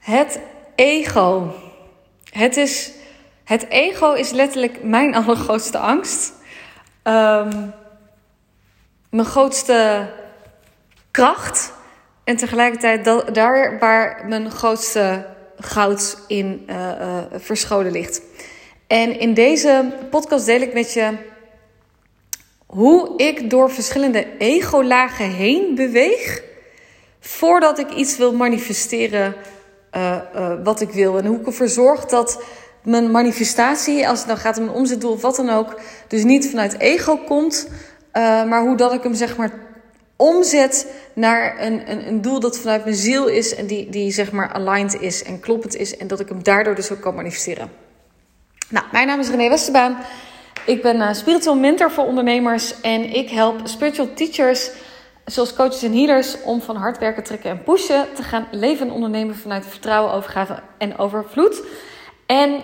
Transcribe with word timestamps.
Het 0.00 0.40
ego. 0.74 1.54
Het, 2.30 2.56
is, 2.56 2.90
het 3.44 3.68
ego 3.68 4.12
is 4.12 4.30
letterlijk 4.30 4.82
mijn 4.82 5.14
allergrootste 5.24 5.78
angst. 5.78 6.32
Ehm, 7.02 7.68
mijn 9.10 9.26
grootste 9.26 10.08
kracht. 11.10 11.72
En 12.24 12.36
tegelijkertijd 12.36 13.04
daar 13.34 13.78
waar 13.78 14.26
mijn 14.28 14.50
grootste 14.50 15.26
goud 15.56 16.18
in 16.26 16.64
uh, 16.66 16.76
uh, 16.76 17.18
verscholen 17.32 17.92
ligt. 17.92 18.22
En 18.86 19.18
in 19.18 19.34
deze 19.34 19.92
podcast 20.10 20.46
deel 20.46 20.60
ik 20.60 20.72
met 20.72 20.92
je 20.92 21.16
hoe 22.66 23.12
ik 23.16 23.50
door 23.50 23.70
verschillende 23.70 24.36
ego-lagen 24.38 25.30
heen 25.30 25.74
beweeg 25.74 26.42
voordat 27.20 27.78
ik 27.78 27.90
iets 27.90 28.16
wil 28.16 28.34
manifesteren 28.34 29.34
uh, 29.96 30.16
uh, 30.34 30.52
wat 30.64 30.80
ik 30.80 30.90
wil. 30.90 31.18
En 31.18 31.26
hoe 31.26 31.40
ik 31.40 31.46
ervoor 31.46 31.68
zorg 31.68 32.04
dat 32.04 32.42
mijn 32.82 33.10
manifestatie, 33.10 34.08
als 34.08 34.18
het 34.18 34.28
dan 34.28 34.36
gaat 34.36 34.58
om 34.58 34.64
een 34.64 34.74
omzetdoel 34.74 35.12
of 35.12 35.22
wat 35.22 35.36
dan 35.36 35.50
ook, 35.50 35.80
dus 36.08 36.24
niet 36.24 36.48
vanuit 36.48 36.78
ego 36.78 37.16
komt, 37.16 37.68
uh, 37.68 38.44
maar 38.44 38.62
hoe 38.62 38.76
dat 38.76 38.92
ik 38.92 39.02
hem 39.02 39.14
zeg 39.14 39.36
maar 39.36 39.52
omzet 40.16 40.86
naar 41.12 41.60
een, 41.60 41.90
een, 41.90 42.08
een 42.08 42.20
doel 42.20 42.40
dat 42.40 42.58
vanuit 42.58 42.84
mijn 42.84 42.96
ziel 42.96 43.26
is 43.26 43.54
en 43.54 43.66
die, 43.66 43.90
die 43.90 44.12
zeg 44.12 44.32
maar 44.32 44.52
aligned 44.52 45.00
is 45.00 45.22
en 45.22 45.40
kloppend 45.40 45.76
is 45.76 45.96
en 45.96 46.06
dat 46.06 46.20
ik 46.20 46.28
hem 46.28 46.42
daardoor 46.42 46.74
dus 46.74 46.92
ook 46.92 47.00
kan 47.00 47.14
manifesteren. 47.14 47.70
Nou, 48.68 48.86
mijn 48.92 49.06
naam 49.06 49.20
is 49.20 49.28
René 49.28 49.48
Westerbaan. 49.48 49.98
Ik 50.66 50.82
ben 50.82 51.14
spiritueel 51.14 51.56
mentor 51.56 51.90
voor 51.90 52.04
ondernemers 52.04 52.80
en 52.80 53.14
ik 53.14 53.30
help 53.30 53.60
spiritual 53.64 54.08
teachers 54.14 54.70
zoals 55.30 55.54
coaches 55.54 55.82
en 55.82 55.92
healers 55.92 56.42
om 56.42 56.60
van 56.60 56.76
hard 56.76 56.98
werken, 56.98 57.22
trekken 57.22 57.50
en 57.50 57.62
pushen 57.62 58.06
te 58.14 58.22
gaan 58.22 58.46
leven 58.50 58.86
en 58.86 58.92
ondernemen 58.92 59.36
vanuit 59.36 59.66
vertrouwen, 59.66 60.12
overgave 60.12 60.62
en 60.78 60.98
overvloed. 60.98 61.62
En 62.26 62.62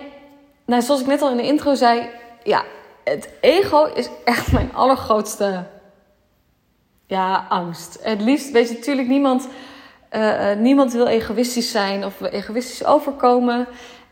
nou, 0.65 0.81
zoals 0.81 1.01
ik 1.01 1.07
net 1.07 1.21
al 1.21 1.31
in 1.31 1.37
de 1.37 1.43
intro 1.43 1.75
zei, 1.75 2.09
ja, 2.43 2.63
het 3.03 3.29
ego 3.41 3.85
is 3.85 4.09
echt 4.25 4.51
mijn 4.57 4.73
allergrootste 4.73 5.65
ja, 7.05 7.45
angst. 7.49 7.99
Het 8.01 8.21
liefst, 8.21 8.51
weet 8.51 8.69
je, 8.69 8.73
natuurlijk 8.73 9.07
niemand, 9.07 9.47
uh, 10.11 10.53
niemand 10.53 10.93
wil 10.93 11.07
egoïstisch 11.07 11.71
zijn 11.71 12.05
of 12.05 12.21
egoïstisch 12.21 12.85
overkomen. 12.85 13.67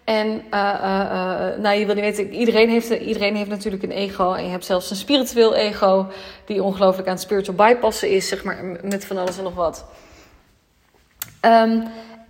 En 0.06 0.28
uh, 0.28 0.42
uh, 0.52 1.58
nou, 1.58 1.80
je 1.80 1.86
wil 1.86 1.96
niet 1.96 2.04
weten, 2.04 2.34
iedereen 2.34 2.70
heeft, 2.70 2.90
iedereen 2.90 3.36
heeft 3.36 3.50
natuurlijk 3.50 3.84
een 3.84 3.92
ego. 3.92 4.34
En 4.34 4.44
je 4.44 4.50
hebt 4.50 4.66
zelfs 4.66 4.90
een 4.90 4.96
spiritueel 4.96 5.56
ego, 5.56 6.08
die 6.46 6.64
ongelooflijk 6.64 7.08
aan 7.08 7.14
het 7.14 7.24
spiritual 7.24 7.56
bypassen 7.56 8.10
is, 8.10 8.28
zeg 8.28 8.44
maar, 8.44 8.64
met 8.84 9.06
van 9.06 9.18
alles 9.18 9.38
en 9.38 9.44
nog 9.44 9.56
wat. 9.56 9.86
Um, 11.42 11.84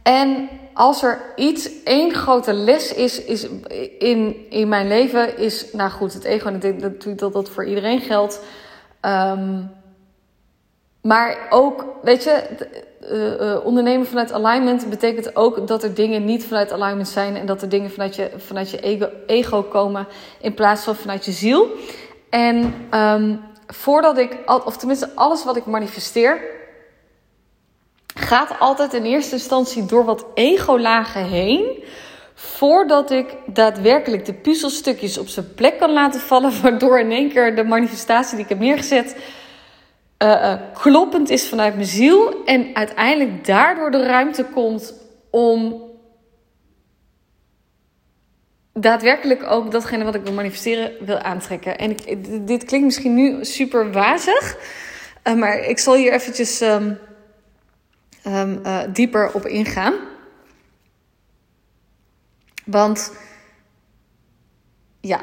en 0.03 0.49
als 0.73 1.03
er 1.03 1.21
iets, 1.35 1.83
één 1.83 2.13
grote 2.13 2.53
les 2.53 2.93
is, 2.93 3.23
is 3.23 3.47
in, 3.99 4.45
in 4.49 4.67
mijn 4.67 4.87
leven, 4.87 5.37
is, 5.37 5.73
nou 5.73 5.91
goed, 5.91 6.13
het 6.13 6.23
ego. 6.23 6.49
Natuurlijk 6.49 7.19
dat 7.19 7.33
dat 7.33 7.49
voor 7.49 7.65
iedereen 7.65 8.01
geldt. 8.01 8.39
Um, 9.01 9.71
maar 11.01 11.37
ook, 11.49 11.85
weet 12.01 12.23
je, 12.23 12.43
uh, 13.11 13.39
uh, 13.39 13.65
ondernemen 13.65 14.07
vanuit 14.07 14.33
alignment 14.33 14.89
betekent 14.89 15.35
ook 15.35 15.67
dat 15.67 15.83
er 15.83 15.93
dingen 15.93 16.25
niet 16.25 16.45
vanuit 16.45 16.71
alignment 16.71 17.07
zijn 17.07 17.35
en 17.35 17.45
dat 17.45 17.61
er 17.61 17.69
dingen 17.69 17.91
vanuit 17.91 18.15
je, 18.15 18.31
vanuit 18.37 18.69
je 18.69 18.79
ego, 18.79 19.09
ego 19.27 19.63
komen 19.63 20.07
in 20.41 20.53
plaats 20.53 20.83
van 20.83 20.95
vanuit 20.95 21.25
je 21.25 21.31
ziel. 21.31 21.67
En 22.29 22.73
um, 22.93 23.39
voordat 23.67 24.17
ik, 24.17 24.37
of 24.65 24.77
tenminste 24.77 25.09
alles 25.15 25.43
wat 25.43 25.55
ik 25.55 25.65
manifesteer, 25.65 26.41
gaat 28.15 28.59
altijd 28.59 28.93
in 28.93 29.03
eerste 29.03 29.35
instantie 29.35 29.85
door 29.85 30.05
wat 30.05 30.25
ego-lagen 30.33 31.25
heen. 31.25 31.83
Voordat 32.33 33.11
ik 33.11 33.35
daadwerkelijk 33.45 34.25
de 34.25 34.33
puzzelstukjes 34.33 35.17
op 35.17 35.27
zijn 35.27 35.53
plek 35.53 35.79
kan 35.79 35.93
laten 35.93 36.19
vallen, 36.19 36.51
waardoor 36.61 36.99
in 36.99 37.11
één 37.11 37.29
keer 37.29 37.55
de 37.55 37.63
manifestatie 37.63 38.35
die 38.35 38.43
ik 38.43 38.49
heb 38.49 38.59
neergezet 38.59 39.15
uh, 40.25 40.53
kloppend 40.73 41.29
is 41.29 41.49
vanuit 41.49 41.75
mijn 41.75 41.87
ziel. 41.87 42.43
En 42.45 42.75
uiteindelijk 42.75 43.45
daardoor 43.45 43.91
de 43.91 44.03
ruimte 44.03 44.45
komt 44.45 44.93
om 45.29 45.83
daadwerkelijk 48.73 49.43
ook 49.43 49.71
datgene 49.71 50.03
wat 50.03 50.15
ik 50.15 50.23
wil 50.23 50.33
manifesteren 50.33 51.05
wil 51.05 51.17
aantrekken. 51.17 51.77
En 51.77 51.95
dit 52.45 52.63
klinkt 52.63 52.85
misschien 52.85 53.13
nu 53.13 53.45
super 53.45 53.91
wazig, 53.91 54.57
uh, 55.23 55.33
maar 55.33 55.57
ik 55.57 55.79
zal 55.79 55.95
hier 55.95 56.13
eventjes 56.13 56.61
um, 56.61 56.97
um, 58.27 58.61
dieper 58.93 59.33
op 59.33 59.45
ingaan. 59.45 59.93
Want 62.65 63.13
ja, 65.01 65.21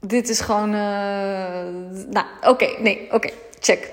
dit 0.00 0.28
is 0.28 0.40
gewoon. 0.40 0.70
nou, 0.70 2.26
oké, 2.42 2.66
nee, 2.78 3.12
oké. 3.12 3.30
Check. 3.66 3.90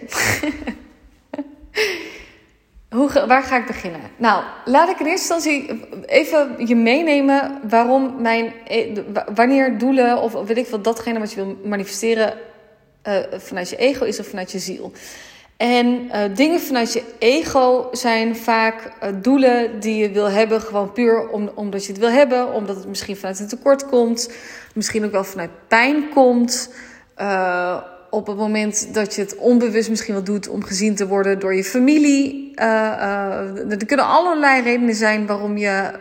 Hoe, 2.95 3.25
waar 3.27 3.43
ga 3.43 3.57
ik 3.57 3.65
beginnen? 3.65 4.01
Nou, 4.17 4.43
laat 4.65 4.89
ik 4.89 4.99
in 4.99 5.05
eerste 5.05 5.33
instantie 5.33 5.85
even 6.05 6.67
je 6.67 6.75
meenemen 6.75 7.59
waarom 7.69 8.21
mijn, 8.21 8.53
e, 8.67 8.93
wanneer 9.35 9.77
doelen 9.77 10.21
of 10.21 10.33
weet 10.33 10.57
ik 10.57 10.67
wat, 10.67 10.83
datgene 10.83 11.19
wat 11.19 11.31
je 11.31 11.35
wil 11.35 11.57
manifesteren 11.63 12.33
uh, 13.07 13.17
vanuit 13.37 13.69
je 13.69 13.75
ego 13.75 14.05
is 14.05 14.19
of 14.19 14.27
vanuit 14.27 14.51
je 14.51 14.59
ziel. 14.59 14.91
En 15.57 15.85
uh, 16.05 16.35
dingen 16.35 16.59
vanuit 16.59 16.93
je 16.93 17.03
ego 17.19 17.89
zijn 17.91 18.35
vaak 18.35 18.91
uh, 19.03 19.09
doelen 19.21 19.79
die 19.79 19.95
je 19.95 20.11
wil 20.11 20.29
hebben, 20.29 20.61
gewoon 20.61 20.91
puur 20.91 21.29
om, 21.29 21.51
omdat 21.55 21.85
je 21.85 21.91
het 21.91 22.01
wil 22.01 22.11
hebben, 22.11 22.53
omdat 22.53 22.75
het 22.75 22.87
misschien 22.87 23.17
vanuit 23.17 23.39
een 23.39 23.47
tekort 23.47 23.85
komt, 23.85 24.31
misschien 24.73 25.05
ook 25.05 25.11
wel 25.11 25.23
vanuit 25.23 25.51
pijn 25.67 26.09
komt 26.09 26.69
op 28.13 28.27
het 28.27 28.37
moment 28.37 28.93
dat 28.93 29.15
je 29.15 29.21
het 29.21 29.35
onbewust 29.35 29.89
misschien 29.89 30.13
wel 30.13 30.23
doet 30.23 30.47
om 30.47 30.63
gezien 30.63 30.95
te 30.95 31.07
worden 31.07 31.39
door 31.39 31.55
je 31.55 31.63
familie. 31.63 32.51
Uh, 32.55 32.65
uh, 32.65 33.71
er 33.71 33.85
kunnen 33.85 34.05
allerlei 34.05 34.61
redenen 34.61 34.95
zijn 34.95 35.25
waarom, 35.25 35.57
je, 35.57 35.91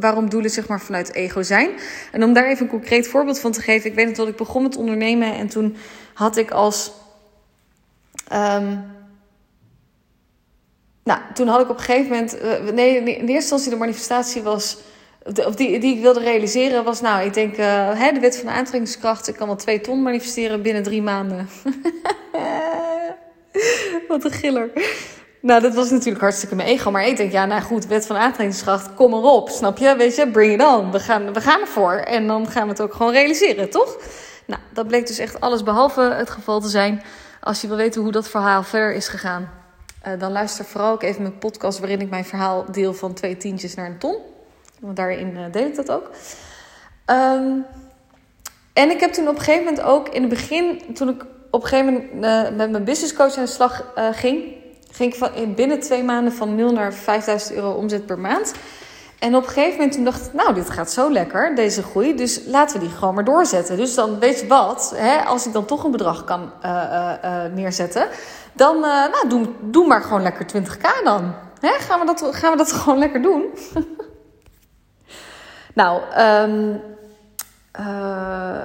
waarom 0.00 0.30
doelen 0.30 0.50
zeg 0.50 0.68
maar, 0.68 0.80
vanuit 0.80 1.14
ego 1.14 1.42
zijn. 1.42 1.70
En 2.12 2.24
om 2.24 2.32
daar 2.32 2.46
even 2.46 2.62
een 2.62 2.70
concreet 2.70 3.08
voorbeeld 3.08 3.38
van 3.38 3.52
te 3.52 3.60
geven. 3.60 3.90
Ik 3.90 3.96
weet 3.96 4.06
het 4.06 4.16
dat 4.16 4.28
ik 4.28 4.36
begon 4.36 4.62
met 4.62 4.76
ondernemen 4.76 5.34
en 5.34 5.48
toen 5.48 5.76
had 6.14 6.36
ik 6.36 6.50
als. 6.50 6.92
Um, 8.32 8.84
nou, 11.04 11.20
toen 11.34 11.48
had 11.48 11.60
ik 11.60 11.70
op 11.70 11.78
een 11.78 11.82
gegeven 11.82 12.10
moment. 12.10 12.36
Uh, 12.42 12.72
nee, 12.74 12.96
in 12.96 13.04
eerste 13.06 13.32
instantie 13.32 13.70
de 13.70 13.76
manifestatie 13.76 14.42
was 14.42 14.78
of 15.24 15.54
die, 15.54 15.80
die 15.80 15.96
ik 15.96 16.02
wilde 16.02 16.20
realiseren 16.20 16.84
was, 16.84 17.00
nou, 17.00 17.24
ik 17.24 17.34
denk, 17.34 17.58
uh, 17.58 17.98
hè, 17.98 18.12
de 18.12 18.20
wet 18.20 18.36
van 18.36 18.46
de 18.46 18.52
aantrekkingskracht. 18.52 19.28
Ik 19.28 19.34
kan 19.34 19.46
wel 19.46 19.56
twee 19.56 19.80
ton 19.80 20.02
manifesteren 20.02 20.62
binnen 20.62 20.82
drie 20.82 21.02
maanden. 21.02 21.48
Wat 24.08 24.24
een 24.24 24.30
giller. 24.30 24.70
Nou, 25.40 25.60
dat 25.60 25.74
was 25.74 25.90
natuurlijk 25.90 26.20
hartstikke 26.20 26.54
mijn 26.54 26.68
ego. 26.68 26.90
Maar 26.90 27.06
ik 27.06 27.16
denk, 27.16 27.32
ja, 27.32 27.46
nou 27.46 27.62
goed, 27.62 27.86
wet 27.86 28.06
van 28.06 28.16
aantrekkingskracht, 28.16 28.94
kom 28.94 29.14
erop. 29.14 29.48
Snap 29.48 29.78
je? 29.78 29.96
Weet 29.96 30.16
je, 30.16 30.28
bring 30.28 30.52
it 30.52 30.66
on. 30.66 30.90
We 30.90 31.00
gaan, 31.00 31.32
we 31.32 31.40
gaan 31.40 31.60
ervoor. 31.60 31.92
En 31.92 32.26
dan 32.26 32.48
gaan 32.48 32.62
we 32.62 32.68
het 32.68 32.80
ook 32.80 32.94
gewoon 32.94 33.12
realiseren, 33.12 33.70
toch? 33.70 33.96
Nou, 34.46 34.60
dat 34.72 34.86
bleek 34.86 35.06
dus 35.06 35.18
echt 35.18 35.40
alles 35.40 35.62
behalve 35.62 36.00
het 36.00 36.30
geval 36.30 36.60
te 36.60 36.68
zijn. 36.68 37.02
Als 37.40 37.60
je 37.60 37.68
wil 37.68 37.76
weten 37.76 38.02
hoe 38.02 38.12
dat 38.12 38.28
verhaal 38.28 38.62
verder 38.62 38.94
is 38.94 39.08
gegaan, 39.08 39.50
uh, 40.06 40.20
dan 40.20 40.32
luister 40.32 40.64
vooral 40.64 40.92
ook 40.92 41.02
even 41.02 41.22
mijn 41.22 41.38
podcast 41.38 41.78
waarin 41.78 42.00
ik 42.00 42.10
mijn 42.10 42.24
verhaal 42.24 42.64
deel 42.72 42.94
van 42.94 43.14
twee 43.14 43.36
tientjes 43.36 43.74
naar 43.74 43.86
een 43.86 43.98
ton. 43.98 44.16
Want 44.82 44.96
daarin 44.96 45.36
uh, 45.36 45.44
deed 45.52 45.66
ik 45.66 45.74
dat 45.74 45.90
ook. 45.90 46.10
Um, 47.06 47.64
en 48.72 48.90
ik 48.90 49.00
heb 49.00 49.12
toen 49.12 49.28
op 49.28 49.34
een 49.34 49.40
gegeven 49.40 49.64
moment 49.64 49.82
ook 49.82 50.08
in 50.08 50.20
het 50.20 50.30
begin, 50.30 50.82
toen 50.94 51.08
ik 51.08 51.24
op 51.50 51.62
een 51.62 51.68
gegeven 51.68 51.92
moment 51.92 52.24
uh, 52.24 52.56
met 52.56 52.70
mijn 52.70 52.84
business 52.84 53.14
coach 53.14 53.36
aan 53.36 53.44
de 53.44 53.50
slag 53.50 53.92
uh, 53.98 54.08
ging, 54.12 54.54
ging 54.90 55.12
ik 55.12 55.18
van, 55.18 55.34
in 55.34 55.54
binnen 55.54 55.80
twee 55.80 56.02
maanden 56.02 56.32
van 56.32 56.54
0 56.54 56.72
naar 56.72 56.92
5000 56.94 57.54
euro 57.54 57.70
omzet 57.70 58.06
per 58.06 58.18
maand. 58.18 58.52
En 59.18 59.36
op 59.36 59.42
een 59.42 59.48
gegeven 59.48 59.76
moment 59.76 59.92
toen 59.92 60.04
dacht 60.04 60.26
ik, 60.26 60.32
nou, 60.32 60.54
dit 60.54 60.70
gaat 60.70 60.90
zo 60.90 61.12
lekker, 61.12 61.54
deze 61.54 61.82
groei. 61.82 62.14
Dus 62.14 62.40
laten 62.46 62.80
we 62.80 62.86
die 62.86 62.96
gewoon 62.96 63.14
maar 63.14 63.24
doorzetten. 63.24 63.76
Dus 63.76 63.94
dan 63.94 64.18
weet 64.18 64.40
je 64.40 64.46
wat, 64.46 64.92
hè, 64.96 65.24
als 65.24 65.46
ik 65.46 65.52
dan 65.52 65.64
toch 65.64 65.84
een 65.84 65.90
bedrag 65.90 66.24
kan 66.24 66.52
neerzetten, 67.54 68.08
dan 68.52 68.80
nou, 68.80 69.28
doe, 69.28 69.46
doe 69.60 69.86
maar 69.86 70.02
gewoon 70.02 70.22
lekker 70.22 70.46
20k 70.56 71.04
dan. 71.04 71.34
Hè, 71.60 71.70
gaan, 71.70 72.00
we 72.00 72.06
dat, 72.06 72.28
gaan 72.30 72.50
we 72.50 72.56
dat 72.56 72.72
gewoon 72.82 72.98
lekker 72.98 73.22
doen? 73.22 73.44
Nou, 75.72 76.02
um, 76.18 76.80
uh, 77.80 78.64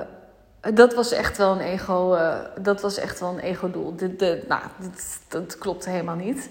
dat 0.74 0.94
was 0.94 1.12
echt 1.12 1.38
wel 1.38 1.51
een 1.51 1.59
ego. 1.59 2.15
Uh, 2.15 2.38
dat 2.62 2.81
was 2.81 2.98
echt 2.98 3.19
wel 3.19 3.30
een 3.30 3.39
ego-doel. 3.39 3.95
Dit, 3.95 4.19
de, 4.19 4.44
nou, 4.48 4.62
dit, 4.80 5.19
dat 5.27 5.57
klopt 5.57 5.86
helemaal 5.86 6.15
niet. 6.15 6.50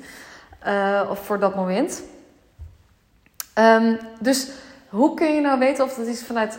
Uh, 0.66 1.02
of 1.10 1.18
voor 1.26 1.38
dat 1.38 1.54
moment. 1.54 2.02
Um, 3.58 3.98
dus 4.20 4.50
hoe 4.88 5.14
kun 5.14 5.34
je 5.34 5.40
nou 5.40 5.58
weten 5.58 5.84
of 5.84 5.96
het 5.96 6.08
iets 6.08 6.24
vanuit 6.24 6.58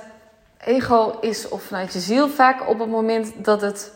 ego 0.58 1.18
is 1.22 1.50
of 1.50 1.64
vanuit 1.64 1.94
je 1.94 2.00
ziel? 2.00 2.30
Vaak 2.30 2.70
op 2.70 2.80
het 2.80 2.90
moment 2.90 3.46
dat 3.46 3.62
het. 3.62 3.92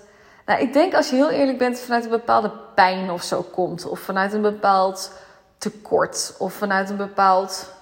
Nou, 0.46 0.62
ik 0.62 0.74
denk 0.74 0.94
als 0.94 1.10
je 1.10 1.16
heel 1.16 1.30
eerlijk 1.30 1.58
bent, 1.58 1.80
vanuit 1.80 2.04
een 2.04 2.10
bepaalde 2.10 2.52
pijn 2.76 3.12
of 3.12 3.24
zo 3.24 3.42
komt. 3.42 3.86
Of 3.86 4.00
vanuit 4.00 4.34
een 4.34 4.42
bepaald 4.42 5.12
tekort. 5.58 6.36
Of 6.38 6.54
vanuit 6.54 6.90
een 6.90 6.98
bepaald 6.98 7.74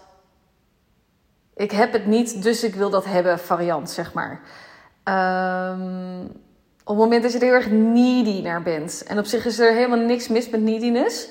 ik 1.59 1.71
heb 1.71 1.93
het 1.93 2.05
niet, 2.05 2.43
dus 2.43 2.63
ik 2.63 2.75
wil 2.75 2.89
dat 2.89 3.05
hebben 3.05 3.39
variant, 3.39 3.89
zeg 3.89 4.13
maar. 4.13 4.41
Ehm, 5.03 6.21
op 6.83 6.95
het 6.95 6.97
moment 6.97 7.23
dat 7.23 7.31
je 7.31 7.37
er 7.37 7.43
heel 7.43 7.53
erg 7.53 7.69
needy 7.71 8.41
naar 8.41 8.61
bent. 8.61 9.03
En 9.07 9.17
op 9.19 9.25
zich 9.25 9.45
is 9.45 9.59
er 9.59 9.73
helemaal 9.73 9.97
niks 9.97 10.27
mis 10.27 10.49
met 10.49 10.61
neediness. 10.61 11.27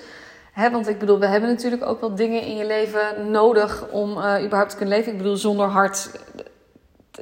Hè, 0.52 0.70
want 0.70 0.88
ik 0.88 0.98
bedoel, 0.98 1.18
we 1.18 1.26
hebben 1.26 1.48
natuurlijk 1.48 1.84
ook 1.84 2.00
wel 2.00 2.14
dingen 2.14 2.42
in 2.42 2.56
je 2.56 2.66
leven 2.66 3.30
nodig 3.30 3.88
om 3.90 4.10
uh, 4.10 4.34
überhaupt 4.44 4.70
te 4.70 4.76
kunnen 4.76 4.96
leven. 4.96 5.12
Ik 5.12 5.18
bedoel, 5.18 5.36
zonder 5.36 5.66
hart, 5.66 6.10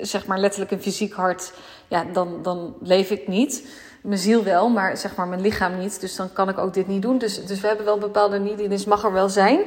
zeg 0.00 0.26
maar 0.26 0.38
letterlijk 0.38 0.70
een 0.70 0.82
fysiek 0.82 1.12
hart, 1.12 1.52
ja, 1.88 2.04
dan, 2.12 2.42
dan 2.42 2.76
leef 2.80 3.10
ik 3.10 3.28
niet. 3.28 3.68
Mijn 4.06 4.18
ziel 4.18 4.44
wel, 4.44 4.68
maar 4.68 4.96
zeg 4.96 5.16
maar 5.16 5.28
mijn 5.28 5.40
lichaam 5.40 5.78
niet. 5.78 6.00
Dus 6.00 6.16
dan 6.16 6.32
kan 6.32 6.48
ik 6.48 6.58
ook 6.58 6.74
dit 6.74 6.86
niet 6.86 7.02
doen. 7.02 7.18
Dus, 7.18 7.46
dus 7.46 7.60
we 7.60 7.66
hebben 7.66 7.84
wel 7.84 7.98
bepaalde 7.98 8.38
neediness, 8.38 8.84
mag 8.84 9.04
er 9.04 9.12
wel 9.12 9.28
zijn. 9.28 9.60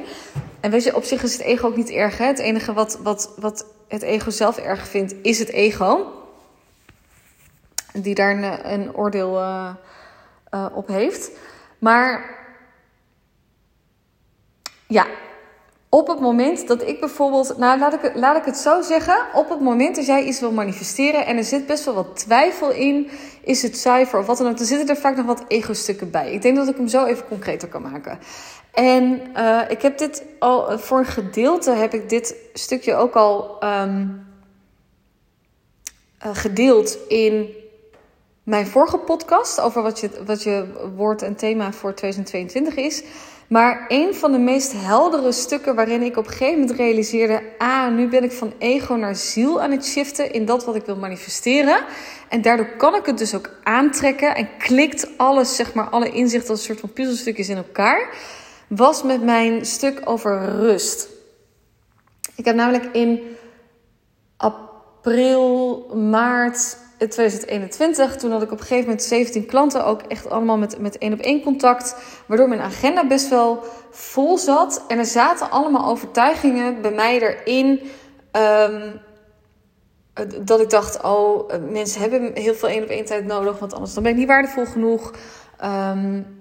En 0.60 0.70
weet 0.70 0.84
je, 0.84 0.96
op 0.96 1.04
zich 1.04 1.22
is 1.22 1.32
het 1.32 1.42
ego 1.42 1.66
ook 1.66 1.76
niet 1.76 1.90
erg. 1.90 2.18
Hè? 2.18 2.26
Het 2.26 2.38
enige 2.38 2.72
wat, 2.72 2.98
wat, 3.02 3.32
wat 3.36 3.66
het 3.88 4.02
ego 4.02 4.30
zelf 4.30 4.56
erg 4.56 4.88
vindt, 4.88 5.14
is 5.22 5.38
het 5.38 5.48
ego. 5.48 6.12
Die 7.92 8.14
daar 8.14 8.30
een, 8.30 8.72
een 8.72 8.94
oordeel 8.94 9.36
uh, 9.36 9.74
uh, 10.54 10.66
op 10.72 10.88
heeft. 10.88 11.30
Maar 11.78 12.38
ja, 14.86 15.06
op 15.90 16.06
het 16.06 16.20
moment 16.20 16.68
dat 16.68 16.88
ik 16.88 17.00
bijvoorbeeld, 17.00 17.58
nou 17.58 17.78
laat 17.78 17.92
ik, 17.92 18.10
laat 18.14 18.36
ik 18.36 18.44
het 18.44 18.56
zo 18.56 18.82
zeggen, 18.82 19.26
op 19.34 19.48
het 19.48 19.60
moment 19.60 19.96
dat 19.96 20.06
jij 20.06 20.24
iets 20.24 20.40
wil 20.40 20.52
manifesteren 20.52 21.26
en 21.26 21.36
er 21.36 21.44
zit 21.44 21.66
best 21.66 21.84
wel 21.84 21.94
wat 21.94 22.16
twijfel 22.16 22.70
in, 22.70 23.10
is 23.42 23.62
het 23.62 23.78
zuiver 23.78 24.18
of 24.18 24.26
wat 24.26 24.38
dan 24.38 24.48
ook, 24.48 24.56
dan 24.56 24.66
zitten 24.66 24.88
er 24.88 25.00
vaak 25.00 25.16
nog 25.16 25.26
wat 25.26 25.44
ego-stukken 25.48 26.10
bij. 26.10 26.32
Ik 26.32 26.42
denk 26.42 26.56
dat 26.56 26.68
ik 26.68 26.76
hem 26.76 26.88
zo 26.88 27.04
even 27.04 27.26
concreter 27.28 27.68
kan 27.68 27.82
maken. 27.82 28.18
En 28.72 29.20
uh, 29.36 29.60
ik 29.68 29.82
heb 29.82 29.98
dit 29.98 30.24
al, 30.38 30.78
voor 30.78 30.98
een 30.98 31.04
gedeelte 31.04 31.70
heb 31.70 31.94
ik 31.94 32.08
dit 32.08 32.36
stukje 32.52 32.94
ook 32.94 33.14
al 33.14 33.64
um, 33.64 34.26
uh, 36.26 36.30
gedeeld 36.32 36.98
in 37.08 37.48
mijn 38.42 38.66
vorige 38.66 38.98
podcast 38.98 39.60
over 39.60 39.82
wat 39.82 40.00
je, 40.00 40.10
wat 40.26 40.42
je 40.42 40.66
woord 40.96 41.22
en 41.22 41.36
thema 41.36 41.72
voor 41.72 41.94
2022 41.94 42.74
is. 42.74 43.02
Maar 43.50 43.84
een 43.88 44.14
van 44.14 44.32
de 44.32 44.38
meest 44.38 44.72
heldere 44.72 45.32
stukken 45.32 45.74
waarin 45.74 46.02
ik 46.02 46.16
op 46.16 46.26
een 46.26 46.32
gegeven 46.32 46.60
moment 46.60 46.78
realiseerde: 46.78 47.42
ah, 47.58 47.92
nu 47.92 48.08
ben 48.08 48.22
ik 48.22 48.32
van 48.32 48.52
ego 48.58 48.94
naar 48.94 49.16
ziel 49.16 49.62
aan 49.62 49.70
het 49.70 49.86
shiften 49.86 50.32
in 50.32 50.44
dat 50.44 50.64
wat 50.64 50.74
ik 50.74 50.84
wil 50.84 50.96
manifesteren. 50.96 51.84
En 52.28 52.42
daardoor 52.42 52.76
kan 52.76 52.94
ik 52.94 53.06
het 53.06 53.18
dus 53.18 53.34
ook 53.34 53.50
aantrekken 53.62 54.34
en 54.34 54.48
klikt 54.58 55.08
alles, 55.16 55.56
zeg 55.56 55.74
maar, 55.74 55.88
alle 55.88 56.10
inzichten 56.10 56.50
als 56.50 56.58
een 56.58 56.64
soort 56.66 56.80
van 56.80 56.92
puzzelstukjes 56.92 57.48
in 57.48 57.56
elkaar. 57.56 58.14
Was 58.66 59.02
met 59.02 59.22
mijn 59.22 59.66
stuk 59.66 60.00
over 60.04 60.44
rust. 60.44 61.08
Ik 62.34 62.44
heb 62.44 62.54
namelijk 62.54 62.84
in 62.92 63.20
april, 64.36 65.86
maart 65.94 66.76
2021, 67.08 68.16
toen 68.16 68.30
had 68.30 68.42
ik 68.42 68.52
op 68.52 68.58
een 68.58 68.66
gegeven 68.66 68.84
moment 68.84 69.02
17 69.02 69.46
klanten, 69.46 69.84
ook 69.84 70.02
echt 70.02 70.30
allemaal 70.30 70.58
met, 70.58 70.78
met 70.78 70.98
één 70.98 71.12
op 71.12 71.20
één 71.20 71.42
contact, 71.42 71.96
waardoor 72.26 72.48
mijn 72.48 72.60
agenda 72.60 73.06
best 73.06 73.28
wel 73.28 73.64
vol 73.90 74.38
zat. 74.38 74.84
En 74.88 74.98
er 74.98 75.06
zaten 75.06 75.50
allemaal 75.50 75.90
overtuigingen 75.90 76.80
bij 76.80 76.92
mij 76.92 77.20
erin. 77.20 77.80
Um, 78.32 79.00
dat 80.44 80.60
ik 80.60 80.70
dacht, 80.70 81.02
oh, 81.02 81.52
mensen 81.70 82.00
hebben 82.00 82.30
heel 82.34 82.54
veel 82.54 82.68
één 82.68 82.82
op 82.82 82.88
één 82.88 83.04
tijd 83.04 83.24
nodig, 83.24 83.58
want 83.58 83.72
anders 83.72 83.94
dan 83.94 84.02
ben 84.02 84.12
ik 84.12 84.18
niet 84.18 84.28
waardevol 84.28 84.66
genoeg. 84.66 85.12
Um, 85.64 86.38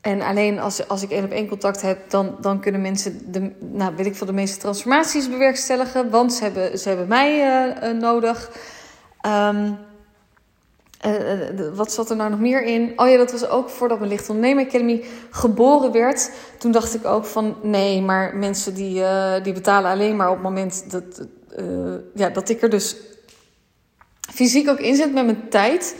en 0.00 0.22
alleen 0.22 0.58
als, 0.58 0.88
als 0.88 1.02
ik 1.02 1.10
één 1.10 1.24
op 1.24 1.30
één 1.30 1.48
contact 1.48 1.82
heb, 1.82 2.10
dan, 2.10 2.36
dan 2.40 2.60
kunnen 2.60 2.80
mensen 2.80 3.32
de, 3.32 3.52
nou, 3.58 3.96
weet 3.96 4.06
ik 4.06 4.16
veel, 4.16 4.26
de 4.26 4.32
meeste 4.32 4.58
transformaties 4.58 5.30
bewerkstelligen. 5.30 6.10
Want 6.10 6.32
ze 6.32 6.42
hebben, 6.42 6.78
ze 6.78 6.88
hebben 6.88 7.08
mij 7.08 7.36
uh, 7.36 7.90
uh, 7.92 8.00
nodig. 8.00 8.50
Um, 9.26 9.78
uh, 11.06 11.74
wat 11.74 11.92
zat 11.92 12.10
er 12.10 12.16
nou 12.16 12.30
nog 12.30 12.40
meer 12.40 12.62
in? 12.62 12.92
Oh 12.96 13.08
ja, 13.08 13.16
dat 13.16 13.32
was 13.32 13.48
ook 13.48 13.68
voordat 13.68 13.98
mijn 13.98 14.10
Licht 14.10 14.30
Academy 14.30 15.04
geboren 15.30 15.92
werd. 15.92 16.30
Toen 16.58 16.72
dacht 16.72 16.94
ik 16.94 17.04
ook 17.04 17.24
van 17.24 17.56
nee, 17.62 18.02
maar 18.02 18.36
mensen 18.36 18.74
die, 18.74 19.00
uh, 19.00 19.34
die 19.42 19.52
betalen 19.52 19.90
alleen 19.90 20.16
maar 20.16 20.28
op 20.28 20.34
het 20.34 20.42
moment 20.42 20.90
dat, 20.90 21.26
ja, 22.14 22.28
dat 22.28 22.48
ik 22.48 22.62
er 22.62 22.70
dus 22.70 22.96
fysiek 24.34 24.68
ook 24.68 24.80
in 24.80 24.96
zit 24.96 25.12
met 25.12 25.24
mijn 25.24 25.48
tijd. 25.48 25.96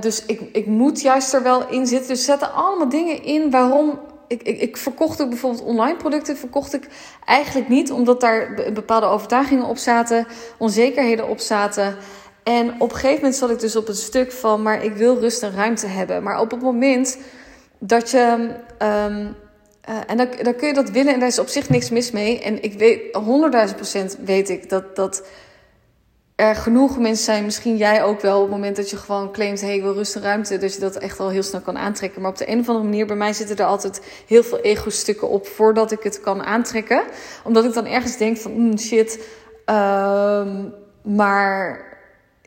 dus 0.00 0.26
ik, 0.26 0.40
ik 0.52 0.66
moet 0.66 1.00
juist 1.00 1.32
er 1.32 1.42
wel 1.42 1.68
in 1.68 1.86
zitten. 1.86 2.08
Dus 2.08 2.24
zetten 2.24 2.52
allemaal 2.52 2.88
dingen 2.88 3.22
in 3.22 3.50
waarom 3.50 3.98
ik, 4.30 4.42
ik, 4.42 4.60
ik, 4.60 4.76
verkocht 4.76 5.22
ook 5.22 5.28
bijvoorbeeld 5.28 5.64
online 5.64 5.96
producten. 5.96 6.36
Verkocht 6.36 6.74
ik 6.74 6.88
eigenlijk 7.24 7.68
niet, 7.68 7.92
omdat 7.92 8.20
daar 8.20 8.70
bepaalde 8.72 9.06
overtuigingen 9.06 9.64
op 9.64 9.76
zaten, 9.76 10.26
onzekerheden 10.58 11.28
op 11.28 11.40
zaten. 11.40 11.96
En 12.42 12.74
op 12.78 12.90
een 12.90 12.96
gegeven 12.96 13.16
moment 13.16 13.34
zat 13.34 13.50
ik 13.50 13.60
dus 13.60 13.76
op 13.76 13.88
een 13.88 13.94
stuk 13.94 14.32
van, 14.32 14.62
maar 14.62 14.84
ik 14.84 14.94
wil 14.94 15.18
rust 15.18 15.42
en 15.42 15.54
ruimte 15.54 15.86
hebben. 15.86 16.22
Maar 16.22 16.40
op 16.40 16.50
het 16.50 16.62
moment 16.62 17.18
dat 17.78 18.10
je. 18.10 18.50
Um, 18.78 19.36
uh, 19.88 19.96
en 20.06 20.16
dan, 20.16 20.28
dan 20.42 20.56
kun 20.56 20.68
je 20.68 20.74
dat 20.74 20.90
willen 20.90 21.12
en 21.12 21.18
daar 21.18 21.28
is 21.28 21.38
op 21.38 21.48
zich 21.48 21.68
niks 21.68 21.90
mis 21.90 22.10
mee. 22.10 22.40
En 22.40 22.62
ik 22.62 22.72
weet, 22.78 23.14
honderdduizend 23.14 23.76
procent 23.76 24.16
weet 24.24 24.48
ik 24.48 24.68
dat, 24.68 24.96
dat 24.96 25.22
er 26.34 26.54
genoeg 26.54 26.98
mensen 26.98 27.24
zijn, 27.24 27.44
misschien 27.44 27.76
jij 27.76 28.02
ook 28.02 28.20
wel, 28.20 28.36
op 28.36 28.42
het 28.42 28.50
moment 28.50 28.76
dat 28.76 28.90
je 28.90 28.96
gewoon 28.96 29.32
claimt: 29.32 29.60
hé, 29.60 29.66
hey, 29.66 29.76
ik 29.76 29.82
wil 29.82 29.94
rust 29.94 30.16
en 30.16 30.22
ruimte, 30.22 30.58
dat 30.58 30.74
je 30.74 30.80
dat 30.80 30.96
echt 30.96 31.20
al 31.20 31.28
heel 31.28 31.42
snel 31.42 31.60
kan 31.60 31.78
aantrekken. 31.78 32.22
Maar 32.22 32.30
op 32.30 32.36
de 32.36 32.50
een 32.50 32.60
of 32.60 32.68
andere 32.68 32.88
manier, 32.88 33.06
bij 33.06 33.16
mij 33.16 33.32
zitten 33.32 33.56
er 33.56 33.64
altijd 33.64 34.00
heel 34.26 34.42
veel 34.42 34.60
ego-stukken 34.60 35.28
op 35.28 35.46
voordat 35.46 35.92
ik 35.92 36.02
het 36.02 36.20
kan 36.20 36.42
aantrekken. 36.42 37.02
Omdat 37.44 37.64
ik 37.64 37.72
dan 37.72 37.86
ergens 37.86 38.16
denk: 38.16 38.36
van 38.36 38.52
mm, 38.52 38.78
shit, 38.78 39.26
uh, 39.66 40.54
maar 41.02 41.89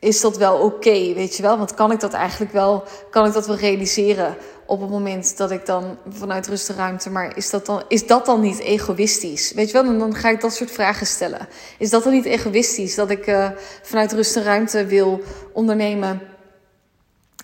is 0.03 0.21
dat 0.21 0.37
wel 0.37 0.57
oké, 0.57 1.13
weet 1.13 1.35
je 1.35 1.41
wel? 1.41 1.57
Want 1.57 1.73
kan 1.73 1.91
ik 1.91 1.99
dat 1.99 2.13
eigenlijk 2.13 2.51
wel, 2.51 2.83
kan 3.09 3.25
ik 3.25 3.33
dat 3.33 3.47
wel 3.47 3.55
realiseren 3.55 4.35
op 4.65 4.81
het 4.81 4.89
moment 4.89 5.37
dat 5.37 5.51
ik 5.51 5.65
dan 5.65 5.97
vanuit 6.09 6.47
rust 6.47 6.69
en 6.69 6.75
ruimte, 6.75 7.09
maar 7.09 7.37
is 7.37 7.49
dat 7.49 7.65
dan, 7.65 7.83
is 7.87 8.07
dat 8.07 8.25
dan 8.25 8.41
niet 8.41 8.59
egoïstisch? 8.59 9.51
Weet 9.53 9.67
je 9.67 9.73
wel, 9.73 9.91
en 9.91 9.99
dan 9.99 10.15
ga 10.15 10.29
ik 10.29 10.41
dat 10.41 10.53
soort 10.53 10.71
vragen 10.71 11.07
stellen. 11.07 11.47
Is 11.77 11.89
dat 11.89 12.03
dan 12.03 12.13
niet 12.13 12.25
egoïstisch 12.25 12.95
dat 12.95 13.09
ik 13.09 13.27
uh, 13.27 13.49
vanuit 13.81 14.13
rust 14.13 14.35
en 14.35 14.43
ruimte 14.43 14.85
wil 14.85 15.21
ondernemen? 15.53 16.21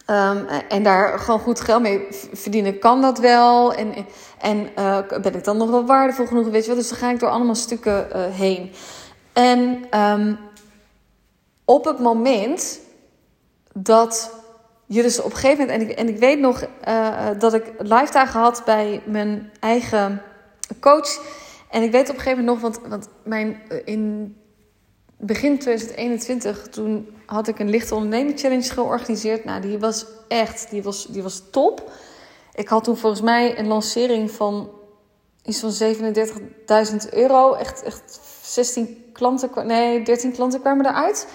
Um, 0.08 0.48
en 0.70 0.84
daar 0.84 1.20
gewoon 1.20 1.40
goed 1.40 1.62
geld 1.62 1.82
mee 1.82 2.08
verdienen, 2.34 2.80
kan 2.80 3.02
dat 3.02 3.20
wel? 3.20 3.74
En, 3.74 3.94
en 4.40 4.70
uh, 4.80 4.98
ben 5.22 5.36
ik 5.36 5.44
dan 5.44 5.58
nog 5.58 5.70
wel 5.70 5.86
waardevol 5.86 6.26
genoeg? 6.26 6.48
Weet 6.48 6.62
je 6.62 6.68
wel, 6.68 6.80
dus 6.80 6.90
dan 6.90 6.98
ga 6.98 7.12
ik 7.12 7.20
door 7.20 7.30
allemaal 7.30 7.56
stukken 7.56 8.08
uh, 8.16 8.22
heen. 8.32 8.72
En 9.34 9.88
um, 10.00 10.38
op 11.70 11.86
het 11.86 12.00
moment 12.00 12.80
dat 13.74 14.32
je 14.86 15.02
dus 15.02 15.20
op 15.20 15.32
een 15.32 15.38
gegeven 15.38 15.66
moment, 15.66 15.82
en 15.82 15.90
ik, 15.90 15.98
en 15.98 16.08
ik 16.08 16.18
weet 16.18 16.40
nog 16.40 16.68
uh, 16.88 17.28
dat 17.40 17.54
ik 17.54 17.74
live 17.78 18.12
dagen 18.12 18.40
had 18.40 18.62
bij 18.66 19.02
mijn 19.06 19.52
eigen 19.60 20.22
coach. 20.80 21.22
En 21.70 21.84
ik 21.84 21.92
weet 21.92 22.10
op 22.10 22.16
een 22.16 22.22
gegeven 22.22 22.46
moment 22.46 22.62
nog, 22.62 22.72
want, 22.72 22.88
want 22.88 23.10
mijn, 23.24 23.62
uh, 23.72 23.78
in 23.86 24.36
begin 25.18 25.60
2021, 25.60 26.68
toen 26.68 27.08
had 27.26 27.48
ik 27.48 27.60
een 27.60 27.70
lichte 27.70 27.96
onderneming 27.96 28.40
challenge 28.40 28.70
georganiseerd. 28.70 29.44
Nou, 29.44 29.62
die 29.62 29.80
was 29.80 30.06
echt, 30.28 30.70
die 30.70 30.84
was, 30.84 31.06
die 31.06 31.24
was 31.24 31.44
top. 31.52 31.92
Ik 32.54 32.68
had 32.68 32.84
toen 32.84 32.98
volgens 32.98 33.22
mij 33.22 33.60
een 33.60 33.68
lancering 33.68 34.32
van 34.32 34.70
iets 35.44 35.60
van 35.60 35.74
37.000 35.74 37.14
euro. 37.14 37.54
Echt, 37.54 37.84
echt 37.84 38.20
16 38.42 39.06
klanten, 39.14 39.68
nee, 39.68 40.04
13 40.04 40.32
klanten 40.32 40.62
kwamen 40.62 40.86
eruit 40.86 41.28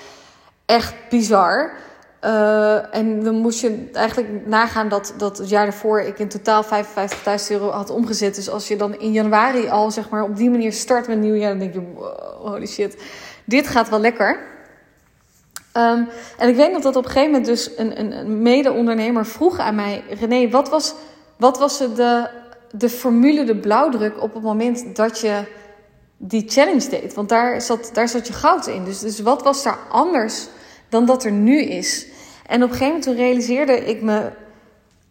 echt 0.67 0.95
bizar. 1.11 1.73
Uh, 2.25 2.95
en 2.95 3.23
dan 3.23 3.35
moest 3.35 3.61
je 3.61 3.89
eigenlijk 3.93 4.47
nagaan 4.47 4.89
dat, 4.89 5.15
dat 5.17 5.39
het 5.39 5.49
jaar 5.49 5.65
daarvoor 5.65 6.01
ik 6.01 6.19
in 6.19 6.29
totaal 6.29 6.65
55.000 6.65 6.71
euro 7.49 7.71
had 7.71 7.91
omgezet. 7.91 8.35
Dus 8.35 8.51
als 8.51 8.69
je 8.69 8.77
dan 8.77 8.99
in 8.99 9.13
januari 9.13 9.69
al 9.69 9.91
zeg 9.91 10.09
maar 10.09 10.23
op 10.23 10.37
die 10.37 10.51
manier 10.51 10.73
start 10.73 11.09
met 11.09 11.19
nieuwjaar, 11.19 11.51
dan 11.51 11.59
denk 11.59 11.75
je: 11.75 11.93
wow, 11.95 12.47
holy 12.47 12.67
shit, 12.67 13.03
dit 13.45 13.67
gaat 13.67 13.89
wel 13.89 14.01
lekker. 14.01 14.39
Um, 15.77 16.09
en 16.39 16.49
ik 16.49 16.57
weet 16.57 16.83
dat 16.83 16.97
op 16.97 17.05
een 17.05 17.11
gegeven 17.11 17.31
moment 17.31 17.47
dus 17.47 17.71
een, 17.77 18.01
een, 18.01 18.13
een 18.19 18.43
mede-ondernemer 18.43 19.27
vroeg 19.27 19.59
aan 19.59 19.75
mij: 19.75 20.05
René, 20.21 20.51
wat 20.51 20.69
was, 20.69 20.95
wat 21.37 21.59
was 21.59 21.79
de, 21.79 22.29
de 22.71 22.89
formule, 22.89 23.45
de 23.45 23.57
blauwdruk 23.57 24.23
op 24.23 24.35
het 24.35 24.43
moment 24.43 24.97
dat 24.97 25.21
je 25.21 25.43
die 26.17 26.45
challenge 26.47 26.89
deed. 26.89 27.15
Want 27.15 27.29
daar 27.29 27.61
zat, 27.61 27.91
daar 27.93 28.09
zat 28.09 28.27
je 28.27 28.33
goud 28.33 28.67
in. 28.67 28.85
Dus, 28.85 28.99
dus 28.99 29.21
wat 29.21 29.43
was 29.43 29.63
daar 29.63 29.79
anders 29.89 30.47
dan 30.89 31.07
dat 31.07 31.25
er 31.25 31.33
nu 31.33 31.61
is? 31.61 32.07
En 32.47 32.63
op 32.63 32.71
een 32.71 32.77
gegeven 32.77 32.87
moment 32.87 33.03
toen 33.03 33.17
realiseerde 33.17 33.73
ik 33.73 34.03
me. 34.03 34.31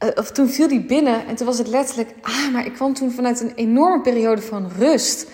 Uh, 0.03 0.09
of 0.15 0.31
toen 0.31 0.49
viel 0.49 0.67
die 0.67 0.85
binnen 0.85 1.27
en 1.27 1.35
toen 1.35 1.45
was 1.45 1.57
het 1.57 1.67
letterlijk. 1.67 2.09
Ah, 2.21 2.51
maar 2.53 2.65
ik 2.65 2.73
kwam 2.73 2.93
toen 2.93 3.11
vanuit 3.11 3.39
een 3.41 3.53
enorme 3.55 4.01
periode 4.01 4.41
van 4.41 4.71
rust. 4.77 5.27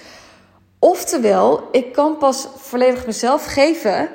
Oftewel, 0.79 1.67
ik 1.71 1.93
kan 1.93 2.17
pas 2.17 2.47
volledig 2.55 3.05
mezelf 3.05 3.45
geven 3.45 4.09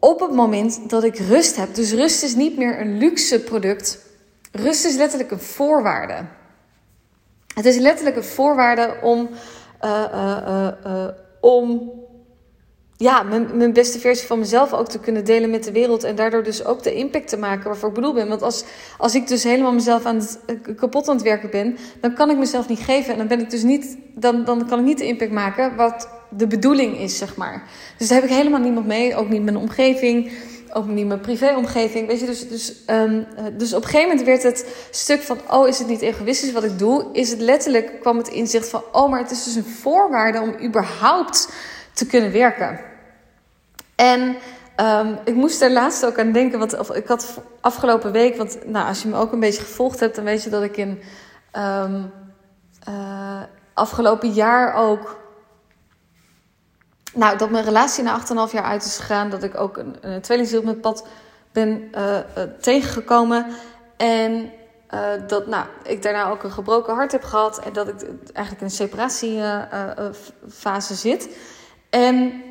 op 0.00 0.20
het 0.20 0.32
moment 0.32 0.90
dat 0.90 1.04
ik 1.04 1.18
rust 1.18 1.56
heb. 1.56 1.74
Dus 1.74 1.92
rust 1.92 2.22
is 2.22 2.34
niet 2.34 2.56
meer 2.56 2.80
een 2.80 2.98
luxe 2.98 3.40
product. 3.40 3.98
Rust 4.52 4.84
is 4.84 4.96
letterlijk 4.96 5.30
een 5.30 5.40
voorwaarde. 5.40 6.24
Het 7.54 7.64
is 7.64 7.76
letterlijk 7.76 8.16
een 8.16 8.24
voorwaarde 8.24 8.96
om 9.02 9.28
om 11.40 11.90
ja, 13.00 13.22
mijn, 13.22 13.56
mijn 13.56 13.72
beste 13.72 13.98
versie 13.98 14.26
van 14.26 14.38
mezelf 14.38 14.72
ook 14.72 14.88
te 14.88 14.98
kunnen 14.98 15.24
delen 15.24 15.50
met 15.50 15.64
de 15.64 15.72
wereld. 15.72 16.04
En 16.04 16.16
daardoor 16.16 16.42
dus 16.42 16.64
ook 16.64 16.82
de 16.82 16.94
impact 16.94 17.28
te 17.28 17.36
maken 17.36 17.64
waarvoor 17.64 17.88
ik 17.88 17.94
bedoeld 17.94 18.14
ben. 18.14 18.28
Want 18.28 18.42
als, 18.42 18.64
als 18.98 19.14
ik 19.14 19.28
dus 19.28 19.44
helemaal 19.44 19.72
mezelf 19.72 20.04
aan 20.04 20.16
het, 20.16 20.40
eh, 20.46 20.76
kapot 20.76 21.08
aan 21.08 21.14
het 21.14 21.24
werken 21.24 21.50
ben, 21.50 21.76
dan 22.00 22.14
kan 22.14 22.30
ik 22.30 22.36
mezelf 22.36 22.68
niet 22.68 22.78
geven. 22.78 23.12
En 23.12 23.18
dan 23.18 23.26
ben 23.26 23.40
ik 23.40 23.50
dus 23.50 23.62
niet, 23.62 23.98
dan, 24.14 24.44
dan 24.44 24.66
kan 24.68 24.78
ik 24.78 24.84
niet 24.84 24.98
de 24.98 25.06
impact 25.06 25.30
maken 25.30 25.76
wat 25.76 26.08
de 26.28 26.46
bedoeling 26.46 26.98
is, 26.98 27.18
zeg 27.18 27.36
maar. 27.36 27.62
Dus 27.98 28.08
daar 28.08 28.20
heb 28.20 28.30
ik 28.30 28.36
helemaal 28.36 28.60
niemand 28.60 28.86
mee. 28.86 29.16
Ook 29.16 29.28
niet 29.28 29.42
mijn 29.42 29.56
omgeving. 29.56 30.32
Ook 30.72 30.86
niet 30.86 31.06
mijn 31.06 31.20
privéomgeving. 31.20 32.06
Weet 32.06 32.20
je, 32.20 32.26
dus, 32.26 32.48
dus, 32.48 32.74
um, 32.86 33.26
dus 33.56 33.74
op 33.74 33.82
een 33.82 33.88
gegeven 33.88 34.08
moment 34.08 34.26
werd 34.26 34.42
het 34.42 34.86
stuk 34.90 35.22
van: 35.22 35.38
oh, 35.50 35.68
is 35.68 35.78
het 35.78 35.88
niet 35.88 36.00
egoïstisch 36.00 36.52
wat 36.52 36.64
ik 36.64 36.78
doe? 36.78 37.06
Is 37.12 37.30
het 37.30 37.40
letterlijk, 37.40 38.00
kwam 38.00 38.16
het 38.16 38.28
inzicht 38.28 38.68
van: 38.68 38.82
oh, 38.92 39.10
maar 39.10 39.20
het 39.20 39.30
is 39.30 39.44
dus 39.44 39.54
een 39.54 39.64
voorwaarde 39.64 40.40
om 40.40 40.56
überhaupt 40.62 41.52
te 41.92 42.06
kunnen 42.06 42.32
werken. 42.32 42.80
En 43.94 44.36
um, 44.76 45.18
ik 45.24 45.34
moest 45.34 45.62
er 45.62 45.70
laatst 45.70 46.06
ook 46.06 46.18
aan 46.18 46.32
denken. 46.32 46.58
Want 46.58 46.96
ik 46.96 47.06
had 47.06 47.38
afgelopen 47.60 48.12
week. 48.12 48.36
Want 48.36 48.58
nou, 48.66 48.88
als 48.88 49.02
je 49.02 49.08
me 49.08 49.16
ook 49.16 49.32
een 49.32 49.40
beetje 49.40 49.62
gevolgd 49.62 50.00
hebt, 50.00 50.14
dan 50.14 50.24
weet 50.24 50.42
je 50.42 50.50
dat 50.50 50.62
ik 50.62 50.76
in 50.76 51.02
um, 51.56 52.12
uh, 52.88 53.42
afgelopen 53.74 54.30
jaar 54.30 54.74
ook. 54.74 55.18
Nou, 57.14 57.38
dat 57.38 57.50
mijn 57.50 57.64
relatie 57.64 58.04
na 58.04 58.20
8,5 58.20 58.24
jaar 58.52 58.64
uit 58.64 58.84
is 58.84 58.98
gegaan. 58.98 59.30
Dat 59.30 59.42
ik 59.42 59.60
ook 59.60 59.76
een, 59.76 59.96
een 60.00 60.20
tweelingziel 60.20 60.58
op 60.58 60.64
mijn 60.64 60.80
pad 60.80 61.06
ben 61.52 61.90
uh, 61.94 62.16
uh, 62.16 62.22
tegengekomen. 62.60 63.46
En 63.96 64.50
uh, 64.94 65.08
dat 65.26 65.46
nou, 65.46 65.66
ik 65.82 66.02
daarna 66.02 66.30
ook 66.30 66.42
een 66.42 66.50
gebroken 66.50 66.94
hart 66.94 67.12
heb 67.12 67.22
gehad. 67.22 67.58
En 67.58 67.72
dat 67.72 67.88
ik 67.88 67.94
eigenlijk 68.32 68.60
in 68.60 68.66
een 68.66 68.70
separatiefase 68.70 70.94
zit. 70.94 71.36
En 71.90 72.42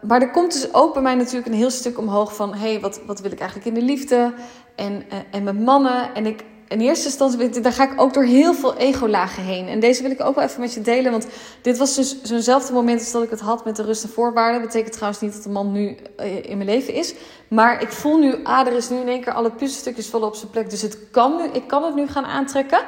maar 0.00 0.20
er 0.20 0.30
komt 0.30 0.52
dus 0.52 0.74
ook 0.74 0.92
bij 0.92 1.02
mij 1.02 1.14
natuurlijk 1.14 1.46
een 1.46 1.52
heel 1.52 1.70
stuk 1.70 1.98
omhoog 1.98 2.36
van: 2.36 2.54
hé, 2.54 2.70
hey, 2.70 2.80
wat, 2.80 3.00
wat 3.06 3.20
wil 3.20 3.32
ik 3.32 3.38
eigenlijk 3.38 3.68
in 3.68 3.74
de 3.74 3.82
liefde 3.92 4.32
en, 4.76 5.04
en 5.30 5.42
met 5.42 5.60
mannen? 5.60 6.14
En 6.14 6.26
ik, 6.26 6.44
in 6.74 6.80
eerste 6.80 7.04
instantie, 7.04 7.60
daar 7.60 7.72
ga 7.72 7.92
ik 7.92 8.00
ook 8.00 8.14
door 8.14 8.24
heel 8.24 8.54
veel 8.54 8.76
ego-lagen 8.76 9.42
heen. 9.42 9.68
En 9.68 9.80
deze 9.80 10.02
wil 10.02 10.10
ik 10.10 10.20
ook 10.20 10.34
wel 10.34 10.44
even 10.44 10.60
met 10.60 10.74
je 10.74 10.80
delen, 10.80 11.10
want 11.10 11.26
dit 11.62 11.78
was 11.78 11.94
dus 11.94 12.22
zo'nzelfde 12.22 12.72
moment 12.72 13.00
als 13.00 13.10
dat 13.10 13.22
ik 13.22 13.30
het 13.30 13.40
had 13.40 13.64
met 13.64 13.76
de 13.76 13.82
rust 13.82 14.02
en 14.02 14.08
voorwaarden. 14.08 14.60
Betekent 14.60 14.92
trouwens 14.92 15.20
niet 15.20 15.32
dat 15.32 15.42
de 15.42 15.48
man 15.48 15.72
nu 15.72 15.96
uh, 16.20 16.36
in 16.36 16.56
mijn 16.56 16.68
leven 16.68 16.94
is. 16.94 17.14
Maar 17.48 17.82
ik 17.82 17.92
voel 17.92 18.18
nu, 18.18 18.44
ah, 18.44 18.66
er 18.66 18.72
is 18.72 18.88
nu 18.88 19.00
in 19.00 19.08
één 19.08 19.20
keer 19.20 19.32
alle 19.32 19.50
puzzelstukjes 19.50 20.06
vallen 20.06 20.28
op 20.28 20.34
zijn 20.34 20.50
plek. 20.50 20.70
Dus 20.70 20.82
het 20.82 20.98
kan 21.10 21.36
nu, 21.36 21.44
ik 21.52 21.66
kan 21.66 21.84
het 21.84 21.94
nu 21.94 22.06
gaan 22.06 22.24
aantrekken. 22.24 22.80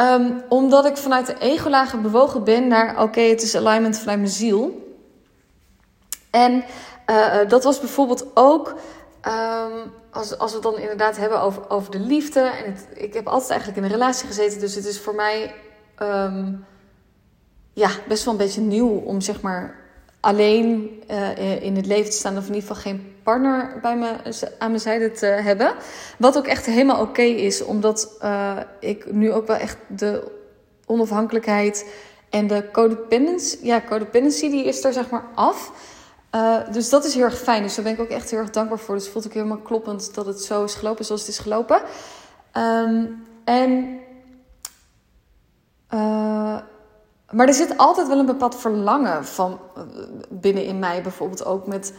Um, 0.00 0.42
omdat 0.48 0.84
ik 0.84 0.96
vanuit 0.96 1.26
de 1.26 1.38
ego-lagen 1.38 2.02
bewogen 2.02 2.44
ben 2.44 2.68
naar, 2.68 3.02
oké, 3.02 3.20
het 3.20 3.42
is 3.42 3.56
alignment 3.56 3.98
vanuit 3.98 4.18
mijn 4.18 4.30
ziel. 4.30 4.92
En 6.30 6.64
uh, 7.10 7.48
dat 7.48 7.64
was 7.64 7.80
bijvoorbeeld 7.80 8.26
ook. 8.34 8.74
Um, 9.28 9.92
als, 10.14 10.38
als 10.38 10.50
we 10.50 10.56
het 10.56 10.66
dan 10.66 10.78
inderdaad 10.78 11.16
hebben 11.16 11.40
over, 11.40 11.70
over 11.70 11.90
de 11.90 11.98
liefde. 11.98 12.40
En 12.40 12.72
het, 12.72 12.86
ik 12.94 13.14
heb 13.14 13.26
altijd 13.26 13.50
eigenlijk 13.50 13.78
in 13.78 13.84
een 13.84 13.98
relatie 13.98 14.26
gezeten. 14.26 14.60
Dus 14.60 14.74
het 14.74 14.84
is 14.84 15.00
voor 15.00 15.14
mij 15.14 15.54
um, 16.02 16.64
ja, 17.72 17.90
best 18.08 18.24
wel 18.24 18.34
een 18.34 18.40
beetje 18.40 18.60
nieuw 18.60 18.88
om 18.88 19.20
zeg 19.20 19.40
maar 19.40 19.76
alleen 20.20 21.02
uh, 21.10 21.62
in 21.62 21.76
het 21.76 21.86
leven 21.86 22.10
te 22.10 22.16
staan. 22.16 22.36
Of 22.36 22.46
in 22.46 22.54
ieder 22.54 22.68
geval 22.68 22.82
geen 22.82 23.14
partner 23.22 23.78
bij 23.82 23.96
me, 23.96 24.12
aan 24.58 24.70
mijn 24.70 24.80
zijde 24.80 25.10
te 25.10 25.26
hebben. 25.26 25.74
Wat 26.18 26.36
ook 26.36 26.46
echt 26.46 26.66
helemaal 26.66 27.00
oké 27.00 27.22
is. 27.22 27.62
Omdat 27.64 28.16
uh, 28.22 28.56
ik 28.80 29.12
nu 29.12 29.32
ook 29.32 29.46
wel 29.46 29.56
echt 29.56 29.76
de 29.86 30.32
onafhankelijkheid 30.86 31.86
en 32.30 32.46
de 32.46 32.70
codependency. 32.72 33.56
Ja, 33.62 33.82
codependency 33.88 34.50
die 34.50 34.64
is 34.64 34.84
er 34.84 34.92
zeg 34.92 35.10
maar 35.10 35.24
af. 35.34 35.72
Uh, 36.34 36.56
dus 36.72 36.88
dat 36.88 37.04
is 37.04 37.14
heel 37.14 37.24
erg 37.24 37.38
fijn. 37.38 37.62
Dus 37.62 37.74
daar 37.74 37.84
ben 37.84 37.92
ik 37.92 38.00
ook 38.00 38.08
echt 38.08 38.30
heel 38.30 38.38
erg 38.38 38.50
dankbaar 38.50 38.78
voor. 38.78 38.94
Dus 38.94 39.08
voelt 39.08 39.26
ook 39.26 39.32
helemaal 39.32 39.58
kloppend 39.58 40.14
dat 40.14 40.26
het 40.26 40.42
zo 40.42 40.64
is 40.64 40.74
gelopen 40.74 41.04
zoals 41.04 41.20
het 41.20 41.30
is 41.30 41.38
gelopen. 41.38 41.82
Um, 42.52 43.26
en. 43.44 43.98
Uh, 45.94 46.58
maar 47.30 47.46
er 47.46 47.54
zit 47.54 47.76
altijd 47.76 48.08
wel 48.08 48.18
een 48.18 48.26
bepaald 48.26 48.56
verlangen 48.56 49.24
van 49.24 49.60
uh, 49.76 49.82
binnen 50.30 50.64
in 50.64 50.78
mij, 50.78 51.02
bijvoorbeeld 51.02 51.44
ook 51.44 51.66
met, 51.66 51.92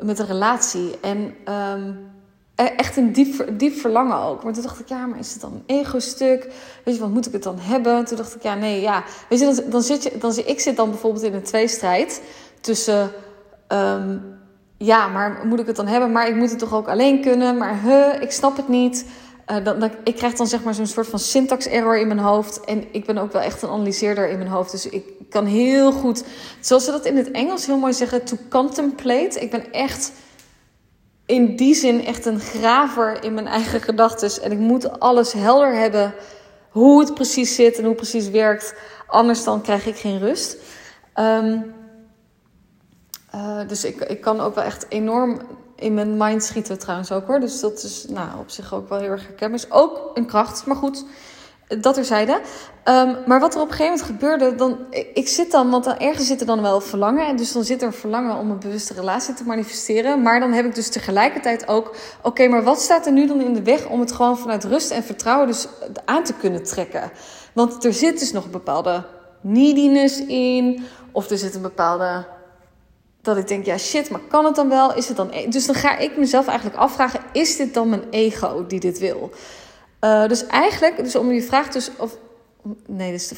met 0.00 0.18
een 0.18 0.26
relatie. 0.26 0.98
En 1.00 1.34
um, 1.54 2.10
echt 2.54 2.96
een 2.96 3.12
diep, 3.12 3.58
diep 3.58 3.74
verlangen 3.74 4.16
ook. 4.16 4.44
Maar 4.44 4.52
toen 4.52 4.62
dacht 4.62 4.80
ik, 4.80 4.88
ja, 4.88 5.06
maar 5.06 5.18
is 5.18 5.32
het 5.32 5.40
dan 5.40 5.52
een 5.52 5.62
ego-stuk? 5.66 6.52
Weet 6.84 6.94
je, 6.94 7.00
wat 7.00 7.10
moet 7.10 7.26
ik 7.26 7.32
het 7.32 7.42
dan 7.42 7.58
hebben? 7.58 8.04
Toen 8.04 8.16
dacht 8.16 8.34
ik, 8.34 8.42
ja, 8.42 8.54
nee, 8.54 8.80
ja. 8.80 9.04
Weet 9.28 9.38
je, 9.38 9.44
dan, 9.44 9.70
dan 9.70 9.82
zit 9.82 10.02
je, 10.02 10.18
dan, 10.18 10.36
ik 10.44 10.60
zit 10.60 10.76
dan 10.76 10.90
bijvoorbeeld 10.90 11.24
in 11.24 11.34
een 11.34 11.42
tweestrijd 11.42 12.22
tussen. 12.60 13.10
Um, 13.68 14.38
ja, 14.76 15.08
maar 15.08 15.46
moet 15.46 15.60
ik 15.60 15.66
het 15.66 15.76
dan 15.76 15.86
hebben? 15.86 16.12
Maar 16.12 16.28
ik 16.28 16.34
moet 16.34 16.50
het 16.50 16.58
toch 16.58 16.74
ook 16.74 16.88
alleen 16.88 17.20
kunnen? 17.20 17.58
Maar 17.58 17.80
huh, 17.82 18.22
ik 18.22 18.30
snap 18.30 18.56
het 18.56 18.68
niet. 18.68 19.06
Dan, 19.62 19.90
ik 20.04 20.16
krijg 20.16 20.34
dan 20.34 20.46
zeg 20.46 20.62
maar 20.62 20.74
zo'n 20.74 20.86
soort 20.86 21.06
van 21.06 21.18
syntax 21.18 21.66
error 21.66 21.98
in 21.98 22.06
mijn 22.06 22.18
hoofd. 22.18 22.64
En 22.64 22.84
ik 22.92 23.04
ben 23.04 23.18
ook 23.18 23.32
wel 23.32 23.42
echt 23.42 23.62
een 23.62 23.68
analyseerder 23.68 24.28
in 24.28 24.38
mijn 24.38 24.50
hoofd. 24.50 24.70
Dus 24.70 24.88
ik 24.88 25.04
kan 25.30 25.46
heel 25.46 25.92
goed, 25.92 26.24
zoals 26.60 26.84
ze 26.84 26.90
dat 26.90 27.06
in 27.06 27.16
het 27.16 27.30
Engels 27.30 27.66
heel 27.66 27.78
mooi 27.78 27.92
zeggen, 27.92 28.24
to 28.24 28.36
contemplate. 28.48 29.40
Ik 29.40 29.50
ben 29.50 29.72
echt 29.72 30.12
in 31.26 31.56
die 31.56 31.74
zin 31.74 32.04
echt 32.04 32.26
een 32.26 32.40
graver 32.40 33.24
in 33.24 33.34
mijn 33.34 33.46
eigen 33.46 33.80
gedachten. 33.80 34.42
En 34.42 34.52
ik 34.52 34.58
moet 34.58 35.00
alles 35.00 35.32
helder 35.32 35.74
hebben 35.74 36.14
hoe 36.68 37.00
het 37.00 37.14
precies 37.14 37.54
zit 37.54 37.76
en 37.76 37.80
hoe 37.80 37.92
het 37.92 38.00
precies 38.00 38.30
werkt. 38.30 38.74
Anders 39.06 39.44
dan 39.44 39.62
krijg 39.62 39.86
ik 39.86 39.96
geen 39.96 40.18
rust. 40.18 40.56
Um, 41.14 41.78
uh, 43.34 43.68
dus 43.68 43.84
ik, 43.84 44.00
ik 44.00 44.20
kan 44.20 44.40
ook 44.40 44.54
wel 44.54 44.64
echt 44.64 44.86
enorm 44.88 45.40
in 45.76 45.94
mijn 45.94 46.16
mind 46.16 46.44
schieten 46.44 46.78
trouwens 46.78 47.12
ook 47.12 47.26
hoor. 47.26 47.40
Dus 47.40 47.60
dat 47.60 47.82
is 47.82 48.06
nou, 48.08 48.38
op 48.38 48.50
zich 48.50 48.74
ook 48.74 48.88
wel 48.88 48.98
heel 48.98 49.10
erg 49.10 49.26
herkenbaar. 49.26 49.58
Is 49.58 49.70
ook 49.70 50.10
een 50.14 50.26
kracht, 50.26 50.66
maar 50.66 50.76
goed, 50.76 51.04
dat 51.80 51.94
terzijde. 51.94 52.40
Um, 52.84 53.16
maar 53.26 53.40
wat 53.40 53.54
er 53.54 53.60
op 53.60 53.68
een 53.68 53.74
gegeven 53.74 53.98
moment 53.98 54.02
gebeurde, 54.02 54.54
dan, 54.54 54.78
ik 55.14 55.28
zit 55.28 55.50
dan, 55.50 55.70
want 55.70 55.84
dan 55.84 55.96
ergens 55.96 56.26
zit 56.26 56.40
er 56.40 56.46
dan 56.46 56.62
wel 56.62 56.80
verlangen. 56.80 57.26
En 57.26 57.36
dus 57.36 57.52
dan 57.52 57.64
zit 57.64 57.82
er 57.82 57.92
verlangen 57.92 58.36
om 58.36 58.50
een 58.50 58.58
bewuste 58.58 58.94
relatie 58.94 59.34
te 59.34 59.44
manifesteren. 59.44 60.22
Maar 60.22 60.40
dan 60.40 60.52
heb 60.52 60.64
ik 60.64 60.74
dus 60.74 60.88
tegelijkertijd 60.88 61.68
ook, 61.68 61.96
oké, 62.22 62.48
maar 62.48 62.62
wat 62.62 62.80
staat 62.80 63.06
er 63.06 63.12
nu 63.12 63.26
dan 63.26 63.40
in 63.40 63.54
de 63.54 63.62
weg 63.62 63.88
om 63.88 64.00
het 64.00 64.12
gewoon 64.12 64.38
vanuit 64.38 64.64
rust 64.64 64.90
en 64.90 65.02
vertrouwen 65.02 65.46
dus 65.46 65.68
aan 66.04 66.24
te 66.24 66.34
kunnen 66.34 66.62
trekken? 66.62 67.10
Want 67.52 67.84
er 67.84 67.92
zit 67.92 68.18
dus 68.18 68.32
nog 68.32 68.44
een 68.44 68.50
bepaalde 68.50 69.04
neediness 69.40 70.26
in, 70.26 70.84
of 71.12 71.30
er 71.30 71.38
zit 71.38 71.54
een 71.54 71.62
bepaalde 71.62 72.26
dat 73.22 73.36
ik 73.36 73.48
denk, 73.48 73.64
ja 73.64 73.78
shit, 73.78 74.10
maar 74.10 74.20
kan 74.28 74.44
het 74.44 74.54
dan 74.54 74.68
wel? 74.68 74.94
Is 74.94 75.08
het 75.08 75.16
dan... 75.16 75.30
E-? 75.32 75.48
Dus 75.48 75.66
dan 75.66 75.74
ga 75.74 75.98
ik 75.98 76.16
mezelf 76.16 76.46
eigenlijk 76.46 76.78
afvragen, 76.78 77.20
is 77.32 77.56
dit 77.56 77.74
dan 77.74 77.88
mijn 77.88 78.04
ego 78.10 78.66
die 78.66 78.80
dit 78.80 78.98
wil? 78.98 79.30
Uh, 80.00 80.28
dus 80.28 80.46
eigenlijk, 80.46 80.96
dus 80.96 81.16
om 81.16 81.32
je 81.32 81.42
vraag 81.42 81.68
dus... 81.68 81.90
Of, 81.96 82.16
nee, 82.86 83.12
dus 83.12 83.32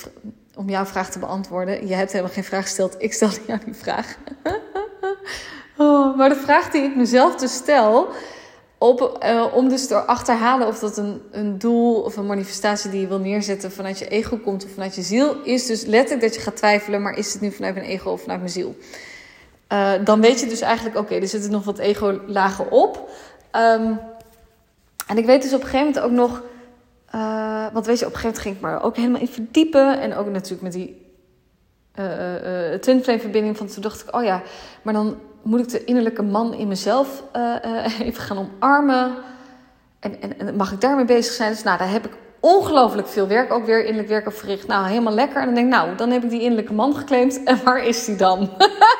om 0.54 0.68
jouw 0.68 0.84
vraag 0.84 1.10
te 1.10 1.18
beantwoorden. 1.18 1.86
Je 1.86 1.94
hebt 1.94 2.12
helemaal 2.12 2.32
geen 2.32 2.44
vraag 2.44 2.62
gesteld, 2.62 2.94
ik 2.98 3.12
stelde 3.12 3.38
jou 3.46 3.60
die 3.64 3.74
vraag. 3.74 4.16
oh, 5.78 6.16
maar 6.16 6.28
de 6.28 6.36
vraag 6.36 6.70
die 6.70 6.82
ik 6.82 6.96
mezelf 6.96 7.36
dus 7.36 7.54
stel... 7.54 8.08
Op, 8.78 9.24
uh, 9.24 9.46
om 9.54 9.68
dus 9.68 9.86
te 9.86 9.96
achterhalen 9.96 10.66
of 10.66 10.78
dat 10.78 10.96
een, 10.96 11.22
een 11.30 11.58
doel 11.58 12.00
of 12.00 12.16
een 12.16 12.26
manifestatie 12.26 12.90
die 12.90 13.00
je 13.00 13.06
wil 13.06 13.18
neerzetten 13.18 13.72
vanuit 13.72 13.98
je 13.98 14.08
ego 14.08 14.36
komt 14.36 14.64
of 14.64 14.70
vanuit 14.70 14.94
je 14.94 15.02
ziel, 15.02 15.42
is 15.42 15.66
dus 15.66 15.84
letterlijk 15.84 16.20
dat 16.20 16.34
je 16.34 16.40
gaat 16.40 16.56
twijfelen, 16.56 17.02
maar 17.02 17.18
is 17.18 17.32
het 17.32 17.42
nu 17.42 17.52
vanuit 17.52 17.74
mijn 17.74 17.86
ego 17.86 18.10
of 18.10 18.20
vanuit 18.20 18.40
mijn 18.40 18.52
ziel? 18.52 18.76
Uh, 19.72 19.92
dan 20.04 20.20
weet 20.20 20.40
je 20.40 20.46
dus 20.46 20.60
eigenlijk, 20.60 20.96
oké, 20.96 21.14
er 21.14 21.28
zitten 21.28 21.50
nog 21.50 21.64
wat 21.64 21.78
ego-lagen 21.78 22.70
op. 22.70 23.10
Um, 23.56 24.00
en 25.06 25.18
ik 25.18 25.26
weet 25.26 25.42
dus 25.42 25.54
op 25.54 25.60
een 25.60 25.66
gegeven 25.66 25.86
moment 25.86 26.04
ook 26.04 26.10
nog, 26.10 26.42
uh, 27.14 27.66
want 27.72 27.86
weet 27.86 27.98
je, 27.98 28.06
op 28.06 28.12
een 28.12 28.18
gegeven 28.18 28.22
moment 28.22 28.38
ging 28.38 28.54
ik 28.54 28.60
maar 28.60 28.82
ook 28.82 28.96
helemaal 28.96 29.20
in 29.20 29.28
verdiepen. 29.28 30.00
En 30.00 30.14
ook 30.14 30.28
natuurlijk 30.28 30.62
met 30.62 30.72
die 30.72 31.06
uh, 31.94 32.74
twin 32.80 33.02
flame 33.02 33.20
verbinding. 33.20 33.56
Van 33.56 33.66
toen 33.66 33.82
dacht 33.82 34.02
ik, 34.02 34.14
oh 34.14 34.24
ja, 34.24 34.42
maar 34.82 34.94
dan 34.94 35.18
moet 35.42 35.60
ik 35.60 35.68
de 35.68 35.84
innerlijke 35.84 36.22
man 36.22 36.54
in 36.54 36.68
mezelf 36.68 37.24
even 38.02 38.22
gaan 38.22 38.38
omarmen. 38.38 39.14
En, 40.00 40.20
en, 40.20 40.38
en 40.38 40.56
mag 40.56 40.72
ik 40.72 40.80
daarmee 40.80 41.04
bezig 41.04 41.32
zijn? 41.32 41.50
Dus 41.50 41.62
nou, 41.62 41.78
daar 41.78 41.90
heb 41.90 42.06
ik 42.06 42.12
ongelooflijk 42.42 43.08
veel 43.08 43.26
werk, 43.26 43.52
ook 43.52 43.66
weer 43.66 43.80
innerlijk 43.80 44.08
werk 44.08 44.26
op 44.26 44.34
verricht. 44.34 44.66
Nou, 44.66 44.88
helemaal 44.88 45.12
lekker. 45.12 45.36
En 45.36 45.44
dan 45.44 45.54
denk 45.54 45.66
ik, 45.66 45.72
nou, 45.72 45.96
dan 45.96 46.10
heb 46.10 46.22
ik 46.22 46.30
die 46.30 46.40
innerlijke 46.40 46.72
man 46.72 46.96
geclaimd. 46.96 47.42
En 47.42 47.60
waar 47.64 47.84
is 47.84 48.04
die 48.04 48.16
dan? 48.16 48.50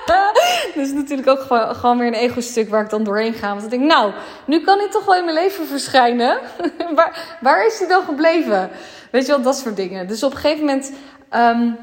dus 0.75 0.93
natuurlijk 0.93 1.29
ook 1.29 1.41
gewoon, 1.77 1.99
weer 1.99 2.07
een 2.07 2.15
ego-stuk 2.15 2.69
waar 2.69 2.83
ik 2.83 2.91
dan 2.91 3.05
doorheen 3.05 3.33
ga. 3.33 3.49
Want 3.49 3.61
dan 3.61 3.71
denk 3.71 3.83
ik, 3.83 3.89
nou, 3.89 4.13
nu 4.47 4.61
kan 4.61 4.79
hij 4.79 4.91
toch 4.91 5.05
wel 5.05 5.15
in 5.15 5.25
mijn 5.25 5.37
leven 5.37 5.67
verschijnen. 5.67 6.39
waar, 6.95 7.39
waar 7.41 7.67
is 7.67 7.79
hij 7.79 7.89
dan 7.89 8.03
gebleven? 8.05 8.71
Weet 9.11 9.27
je 9.27 9.33
wel, 9.33 9.43
dat 9.43 9.57
soort 9.57 9.77
dingen. 9.77 10.07
Dus 10.09 10.23
op 10.23 10.31
een 10.31 10.39
gegeven 10.39 10.65
moment, 10.65 10.93
um, 11.35 11.77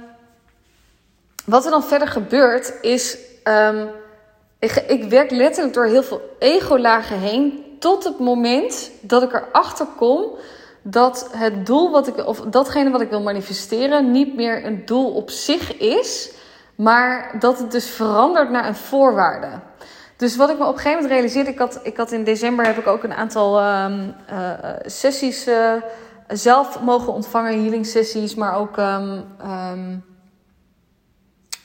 wat 1.46 1.66
er 1.66 1.72
dan 1.72 1.84
verder 1.84 2.08
gebeurt, 2.08 2.74
is, 2.82 3.18
um, 3.44 3.90
ik, 4.60 4.84
ik 4.88 5.04
werk 5.04 5.32
letterlijk 5.32 5.74
door 5.74 5.86
heel 5.86 6.04
veel 6.04 6.36
ego-lagen 6.40 7.20
heen. 7.20 7.66
Tot 7.80 8.04
het 8.04 8.20
moment 8.20 8.92
dat 9.02 9.24
ik 9.24 9.34
erachter 9.34 9.86
kom 9.98 10.38
dat 10.82 11.30
het 11.32 11.66
doel 11.66 11.92
wat 11.92 12.08
ik, 12.08 12.28
of 12.28 12.42
datgene 12.42 12.90
wat 12.90 13.02
ik 13.02 13.10
wil 13.10 13.22
manifesteren, 13.22 14.12
niet 14.12 14.36
meer 14.36 14.66
een 14.66 14.86
doel 14.86 15.14
op 15.14 15.30
zich 15.30 15.78
is, 15.78 16.32
maar 16.76 17.36
dat 17.40 17.60
het 17.60 17.72
dus 17.72 17.90
verandert 17.90 18.50
naar 18.50 18.68
een 18.68 18.76
voorwaarde. 18.76 19.50
Dus 20.18 20.36
wat 20.36 20.50
ik 20.50 20.58
me 20.58 20.66
op 20.66 20.74
een 20.74 20.80
gegeven 20.80 21.02
moment 21.02 21.12
realiseerde, 21.12 21.50
ik 21.50 21.58
had, 21.58 21.80
ik 21.84 21.98
had 21.98 22.12
in 22.12 22.24
december 22.24 22.66
heb 22.66 22.78
ik 22.78 22.88
ook 22.88 23.04
een 23.04 23.14
aantal 23.14 23.60
um, 23.84 24.16
uh, 24.32 24.54
sessies 24.86 25.48
uh, 25.48 25.74
zelf 26.28 26.82
mogen 26.82 27.14
ontvangen, 27.14 27.62
healing 27.62 27.86
sessies, 27.86 28.36
maar 28.36 28.56
ook 28.56 28.78
um, 28.78 29.24
um, 29.46 30.04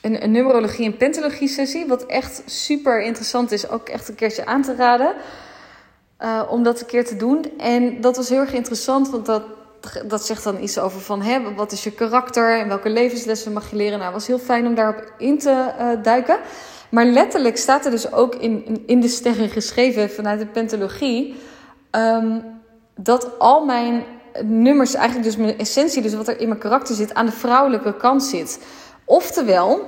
een, 0.01 0.23
een 0.23 0.31
numerologie 0.31 0.85
en 0.85 0.97
pentologie 0.97 1.47
sessie, 1.47 1.87
wat 1.87 2.05
echt 2.05 2.41
super 2.45 3.01
interessant 3.01 3.51
is, 3.51 3.69
ook 3.69 3.89
echt 3.89 4.09
een 4.09 4.15
keertje 4.15 4.45
aan 4.45 4.61
te 4.61 4.75
raden. 4.75 5.13
Uh, 6.21 6.41
om 6.49 6.63
dat 6.63 6.79
een 6.79 6.85
keer 6.85 7.05
te 7.05 7.15
doen. 7.15 7.45
En 7.57 8.01
dat 8.01 8.15
was 8.15 8.29
heel 8.29 8.39
erg 8.39 8.53
interessant, 8.53 9.09
want 9.09 9.25
dat, 9.25 9.43
dat 10.07 10.25
zegt 10.25 10.43
dan 10.43 10.63
iets 10.63 10.79
over 10.79 10.99
van 10.99 11.21
hè, 11.21 11.53
wat 11.55 11.71
is 11.71 11.83
je 11.83 11.91
karakter 11.91 12.59
en 12.59 12.67
welke 12.67 12.89
levenslessen 12.89 13.53
mag 13.53 13.69
je 13.69 13.75
leren. 13.75 13.99
Nou, 13.99 14.03
het 14.03 14.13
was 14.13 14.27
heel 14.27 14.45
fijn 14.45 14.67
om 14.67 14.75
daarop 14.75 15.13
in 15.17 15.37
te 15.37 15.73
uh, 15.79 16.03
duiken. 16.03 16.37
Maar 16.89 17.05
letterlijk 17.05 17.57
staat 17.57 17.85
er 17.85 17.91
dus 17.91 18.11
ook 18.11 18.35
in, 18.35 18.83
in 18.85 18.99
de 18.99 19.07
sterren 19.07 19.49
geschreven 19.49 20.09
vanuit 20.09 20.39
de 20.39 20.45
pentologie. 20.45 21.35
Um, 21.91 22.43
dat 22.95 23.39
al 23.39 23.65
mijn 23.65 24.03
nummers, 24.43 24.93
eigenlijk 24.93 25.25
dus 25.25 25.37
mijn 25.37 25.57
essentie, 25.57 26.01
dus 26.01 26.13
wat 26.13 26.27
er 26.27 26.39
in 26.39 26.47
mijn 26.47 26.59
karakter 26.59 26.95
zit, 26.95 27.13
aan 27.13 27.25
de 27.25 27.31
vrouwelijke 27.31 27.97
kant 27.97 28.23
zit. 28.23 28.59
Oftewel, 29.05 29.81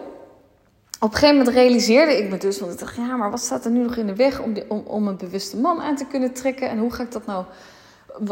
op 0.99 1.11
een 1.11 1.17
gegeven 1.17 1.37
moment 1.37 1.55
realiseerde 1.55 2.17
ik 2.17 2.29
me 2.29 2.37
dus, 2.37 2.59
want 2.59 2.73
ik 2.73 2.79
dacht, 2.79 2.95
ja, 2.95 3.15
maar 3.15 3.31
wat 3.31 3.41
staat 3.41 3.65
er 3.65 3.71
nu 3.71 3.83
nog 3.83 3.95
in 3.95 4.07
de 4.07 4.15
weg 4.15 4.41
om, 4.41 4.53
om, 4.67 4.83
om 4.85 5.07
een 5.07 5.17
bewuste 5.17 5.57
man 5.57 5.81
aan 5.81 5.95
te 5.95 6.05
kunnen 6.05 6.33
trekken? 6.33 6.69
En 6.69 6.77
hoe 6.77 6.93
ga 6.93 7.03
ik 7.03 7.11
dat 7.11 7.25
nou? 7.25 7.45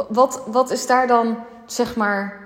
Wat, 0.10 0.44
wat 0.48 0.72
is 0.72 0.88
daar 0.88 1.08
dan, 1.08 1.38
zeg 1.66 1.96
maar, 1.96 2.46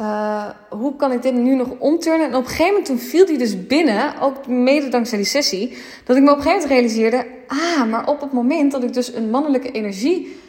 uh, 0.00 0.48
hoe 0.70 0.96
kan 0.96 1.12
ik 1.12 1.22
dit 1.22 1.34
nu 1.34 1.54
nog 1.54 1.68
omturnen? 1.78 2.26
En 2.26 2.34
op 2.34 2.42
een 2.42 2.48
gegeven 2.48 2.66
moment 2.66 2.86
toen 2.86 2.98
viel 2.98 3.26
die 3.26 3.38
dus 3.38 3.66
binnen, 3.66 4.20
ook 4.20 4.46
mede 4.46 4.88
dankzij 4.88 5.18
die 5.18 5.26
sessie, 5.26 5.76
dat 6.04 6.16
ik 6.16 6.22
me 6.22 6.30
op 6.30 6.36
een 6.36 6.42
gegeven 6.42 6.68
moment 6.68 6.80
realiseerde, 6.80 7.26
ah, 7.46 7.84
maar 7.90 8.08
op 8.08 8.20
het 8.20 8.32
moment 8.32 8.72
dat 8.72 8.82
ik 8.82 8.92
dus 8.92 9.14
een 9.14 9.30
mannelijke 9.30 9.70
energie 9.70 10.40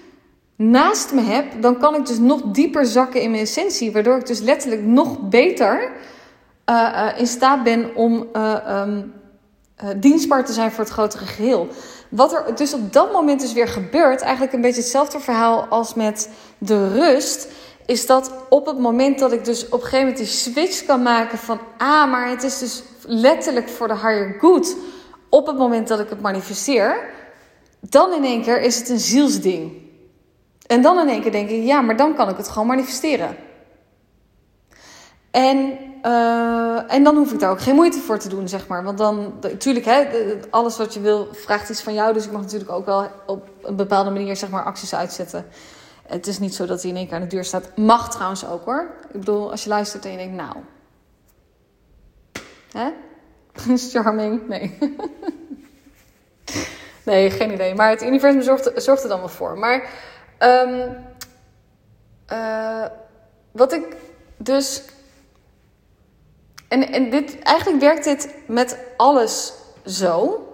naast 0.55 1.13
me 1.13 1.21
heb, 1.21 1.45
dan 1.61 1.79
kan 1.79 1.95
ik 1.95 2.05
dus 2.05 2.17
nog 2.17 2.41
dieper 2.41 2.85
zakken 2.85 3.21
in 3.21 3.31
mijn 3.31 3.43
essentie, 3.43 3.91
waardoor 3.91 4.17
ik 4.17 4.27
dus 4.27 4.39
letterlijk 4.39 4.83
nog 4.83 5.29
beter 5.29 5.91
uh, 6.71 6.77
uh, 6.77 7.19
in 7.19 7.27
staat 7.27 7.63
ben 7.63 7.95
om 7.95 8.27
um, 8.67 9.13
dienstbaar 9.95 10.45
te 10.45 10.53
zijn 10.53 10.71
voor 10.71 10.83
het 10.83 10.93
grotere 10.93 11.25
geheel. 11.25 11.67
Wat 12.09 12.33
er 12.33 12.55
dus 12.55 12.73
op 12.73 12.93
dat 12.93 13.11
moment 13.11 13.41
dus 13.41 13.53
weer 13.53 13.67
gebeurt, 13.67 14.21
eigenlijk 14.21 14.53
een 14.53 14.61
beetje 14.61 14.81
hetzelfde 14.81 15.19
verhaal 15.19 15.65
als 15.65 15.93
met 15.93 16.29
de 16.57 16.93
rust 16.93 17.47
is 17.85 18.05
dat 18.05 18.31
op 18.49 18.65
het 18.65 18.79
moment 18.79 19.19
dat 19.19 19.31
ik 19.31 19.45
dus 19.45 19.65
op 19.65 19.73
een 19.73 19.79
gegeven 19.79 19.99
moment 19.99 20.17
die 20.17 20.27
switch 20.27 20.85
kan 20.85 21.01
maken 21.01 21.37
van 21.37 21.59
ah, 21.77 22.11
maar 22.11 22.29
het 22.29 22.43
is 22.43 22.59
dus 22.59 22.83
letterlijk 23.05 23.69
voor 23.69 23.87
de 23.87 23.93
higher 23.93 24.35
good. 24.39 24.75
Op 25.29 25.47
het 25.47 25.57
moment 25.57 25.87
dat 25.87 25.99
ik 25.99 26.09
het 26.09 26.21
manifesteer, 26.21 27.09
dan 27.79 28.13
in 28.13 28.23
één 28.23 28.41
keer 28.41 28.61
is 28.61 28.77
het 28.77 28.89
een 28.89 28.99
zielsding. 28.99 29.71
En 30.67 30.81
dan 30.81 30.99
in 30.99 31.09
één 31.09 31.21
keer 31.21 31.31
denk 31.31 31.49
ik, 31.49 31.63
ja, 31.63 31.81
maar 31.81 31.97
dan 31.97 32.15
kan 32.15 32.29
ik 32.29 32.37
het 32.37 32.47
gewoon 32.47 32.67
manifesteren. 32.67 33.35
En, 35.31 35.77
uh, 36.05 36.93
en 36.93 37.03
dan 37.03 37.15
hoef 37.15 37.31
ik 37.33 37.39
daar 37.39 37.51
ook 37.51 37.61
geen 37.61 37.75
moeite 37.75 37.99
voor 37.99 38.17
te 38.17 38.29
doen, 38.29 38.47
zeg 38.47 38.67
maar. 38.67 38.83
Want 38.83 38.97
dan, 38.97 39.33
natuurlijk, 39.41 39.85
hè, 39.85 40.07
alles 40.49 40.77
wat 40.77 40.93
je 40.93 40.99
wil 40.99 41.27
vraagt 41.31 41.69
iets 41.69 41.81
van 41.81 41.93
jou. 41.93 42.13
Dus 42.13 42.25
ik 42.25 42.31
mag 42.31 42.41
natuurlijk 42.41 42.71
ook 42.71 42.85
wel 42.85 43.07
op 43.25 43.49
een 43.61 43.75
bepaalde 43.75 44.09
manier, 44.09 44.35
zeg 44.35 44.49
maar, 44.49 44.63
acties 44.63 44.95
uitzetten. 44.95 45.45
Het 46.07 46.27
is 46.27 46.39
niet 46.39 46.55
zo 46.55 46.65
dat 46.65 46.81
hij 46.81 46.91
in 46.91 46.97
één 46.97 47.05
keer 47.05 47.15
aan 47.15 47.21
de 47.21 47.27
deur 47.27 47.43
staat. 47.43 47.77
Mag 47.77 48.11
trouwens 48.11 48.47
ook 48.47 48.65
hoor. 48.65 48.91
Ik 49.13 49.19
bedoel, 49.19 49.51
als 49.51 49.63
je 49.63 49.69
luistert 49.69 50.05
en 50.05 50.11
je 50.11 50.17
denkt, 50.17 50.35
nou. 50.35 50.55
Hè? 52.71 52.89
Charming? 53.91 54.47
Nee. 54.47 54.77
nee, 57.05 57.29
geen 57.29 57.53
idee. 57.53 57.75
Maar 57.75 57.89
het 57.89 58.03
universum 58.03 58.41
zorgt, 58.41 58.71
zorgt 58.75 59.03
er 59.03 59.09
dan 59.09 59.19
wel 59.19 59.29
voor. 59.29 59.57
Maar 59.57 59.89
um, 60.39 60.95
uh, 62.31 62.85
wat 63.51 63.73
ik 63.73 63.95
dus. 64.37 64.83
En, 66.71 66.91
en 66.91 67.09
dit, 67.09 67.39
eigenlijk 67.39 67.81
werkt 67.81 68.03
dit 68.03 68.35
met 68.47 68.77
alles 68.97 69.53
zo. 69.85 70.45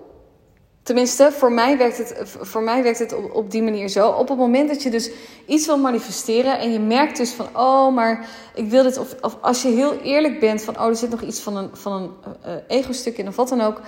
Tenminste, 0.83 1.31
voor 1.31 1.51
mij 1.51 1.77
werkt 1.77 1.97
het, 1.97 2.15
voor 2.25 2.61
mij 2.61 2.83
werkt 2.83 2.99
het 2.99 3.13
op, 3.13 3.35
op 3.35 3.51
die 3.51 3.63
manier 3.63 3.87
zo. 3.87 4.09
Op 4.09 4.27
het 4.27 4.37
moment 4.37 4.69
dat 4.69 4.83
je 4.83 4.89
dus 4.89 5.11
iets 5.45 5.65
wil 5.65 5.77
manifesteren 5.77 6.59
en 6.59 6.71
je 6.71 6.79
merkt 6.79 7.17
dus 7.17 7.31
van, 7.31 7.47
oh, 7.53 7.93
maar 7.93 8.27
ik 8.55 8.69
wil 8.69 8.83
dit, 8.83 8.97
of, 8.97 9.37
als 9.41 9.61
je 9.61 9.67
heel 9.67 9.99
eerlijk 9.99 10.39
bent 10.39 10.61
van, 10.61 10.79
oh, 10.79 10.85
er 10.85 10.95
zit 10.95 11.09
nog 11.09 11.21
iets 11.21 11.39
van 11.39 11.57
een, 11.57 11.69
van 11.73 11.93
een 11.93 12.11
uh, 12.45 12.55
ego-stuk 12.67 13.17
in 13.17 13.27
of 13.27 13.35
wat 13.35 13.49
dan 13.49 13.61
ook, 13.61 13.81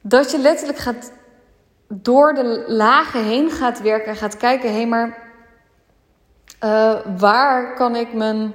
dat 0.00 0.30
je 0.30 0.38
letterlijk 0.38 0.78
gaat 0.78 1.12
door 1.88 2.34
de 2.34 2.64
lagen 2.66 3.24
heen 3.24 3.50
gaat 3.50 3.80
werken 3.80 4.08
en 4.08 4.16
gaat 4.16 4.36
kijken, 4.36 4.68
hé, 4.68 4.76
hey, 4.76 4.86
maar 4.86 5.18
uh, 6.64 6.94
waar 7.18 7.74
kan 7.74 7.96
ik 7.96 8.12
mijn 8.12 8.54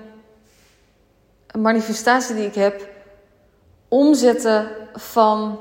manifestatie 1.60 2.36
die 2.36 2.46
ik 2.46 2.56
heb 2.56 2.88
omzetten 3.88 4.68
van 4.94 5.60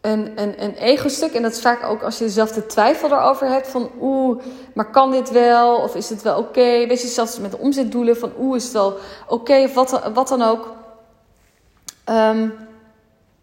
een, 0.00 0.32
een, 0.42 0.62
een 0.62 0.74
ego-stuk. 0.74 1.32
En 1.32 1.42
dat 1.42 1.52
is 1.52 1.60
vaak 1.60 1.84
ook 1.84 2.02
als 2.02 2.18
je 2.18 2.28
zelf 2.28 2.52
de 2.52 2.66
twijfel 2.66 3.10
erover 3.12 3.48
hebt 3.48 3.68
van 3.68 3.90
oeh, 4.00 4.42
maar 4.74 4.90
kan 4.90 5.10
dit 5.10 5.30
wel? 5.30 5.76
Of 5.76 5.94
is 5.94 6.08
het 6.08 6.22
wel 6.22 6.38
oké? 6.38 6.48
Okay? 6.48 6.88
Weet 6.88 7.02
je, 7.02 7.08
zelfs 7.08 7.38
met 7.38 7.50
de 7.50 7.58
omzetdoelen 7.58 8.16
van 8.16 8.32
oeh, 8.38 8.56
is 8.56 8.64
het 8.64 8.72
wel 8.72 8.96
oké? 9.28 9.62
Of 9.62 9.74
wat, 9.74 10.10
wat 10.14 10.28
dan 10.28 10.42
ook. 10.42 10.72
Um, 12.10 12.52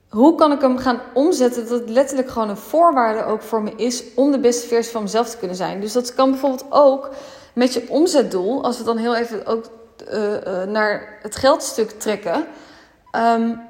hoe 0.10 0.36
kan 0.36 0.52
ik 0.52 0.62
hem 0.62 0.78
gaan 0.78 1.02
omzetten 1.14 1.68
dat 1.68 1.80
het 1.80 1.90
letterlijk 1.90 2.30
gewoon 2.30 2.50
een 2.50 2.58
voorwaarde 2.58 3.24
ook 3.24 3.42
voor 3.42 3.64
me 3.64 3.72
is 3.76 4.04
om 4.16 4.32
de 4.32 4.40
beste 4.40 4.68
versie 4.68 4.92
van 4.92 5.02
mezelf 5.02 5.30
te 5.30 5.38
kunnen 5.38 5.58
zijn. 5.58 5.82
Dus 5.82 5.94
dat 5.94 6.14
kan 6.14 6.30
bijvoorbeeld 6.30 6.66
ook 6.70 7.10
met 7.54 7.74
je 7.74 7.86
omzetdoel, 7.90 8.64
als 8.64 8.78
we 8.78 8.84
dan 8.84 8.98
heel 8.98 9.16
even 9.16 9.46
ook 9.46 9.66
uh, 10.14 10.34
uh, 10.34 10.64
naar 10.64 11.18
het 11.22 11.36
geldstuk 11.36 11.90
trekken. 11.90 12.46
Um, 13.16 13.62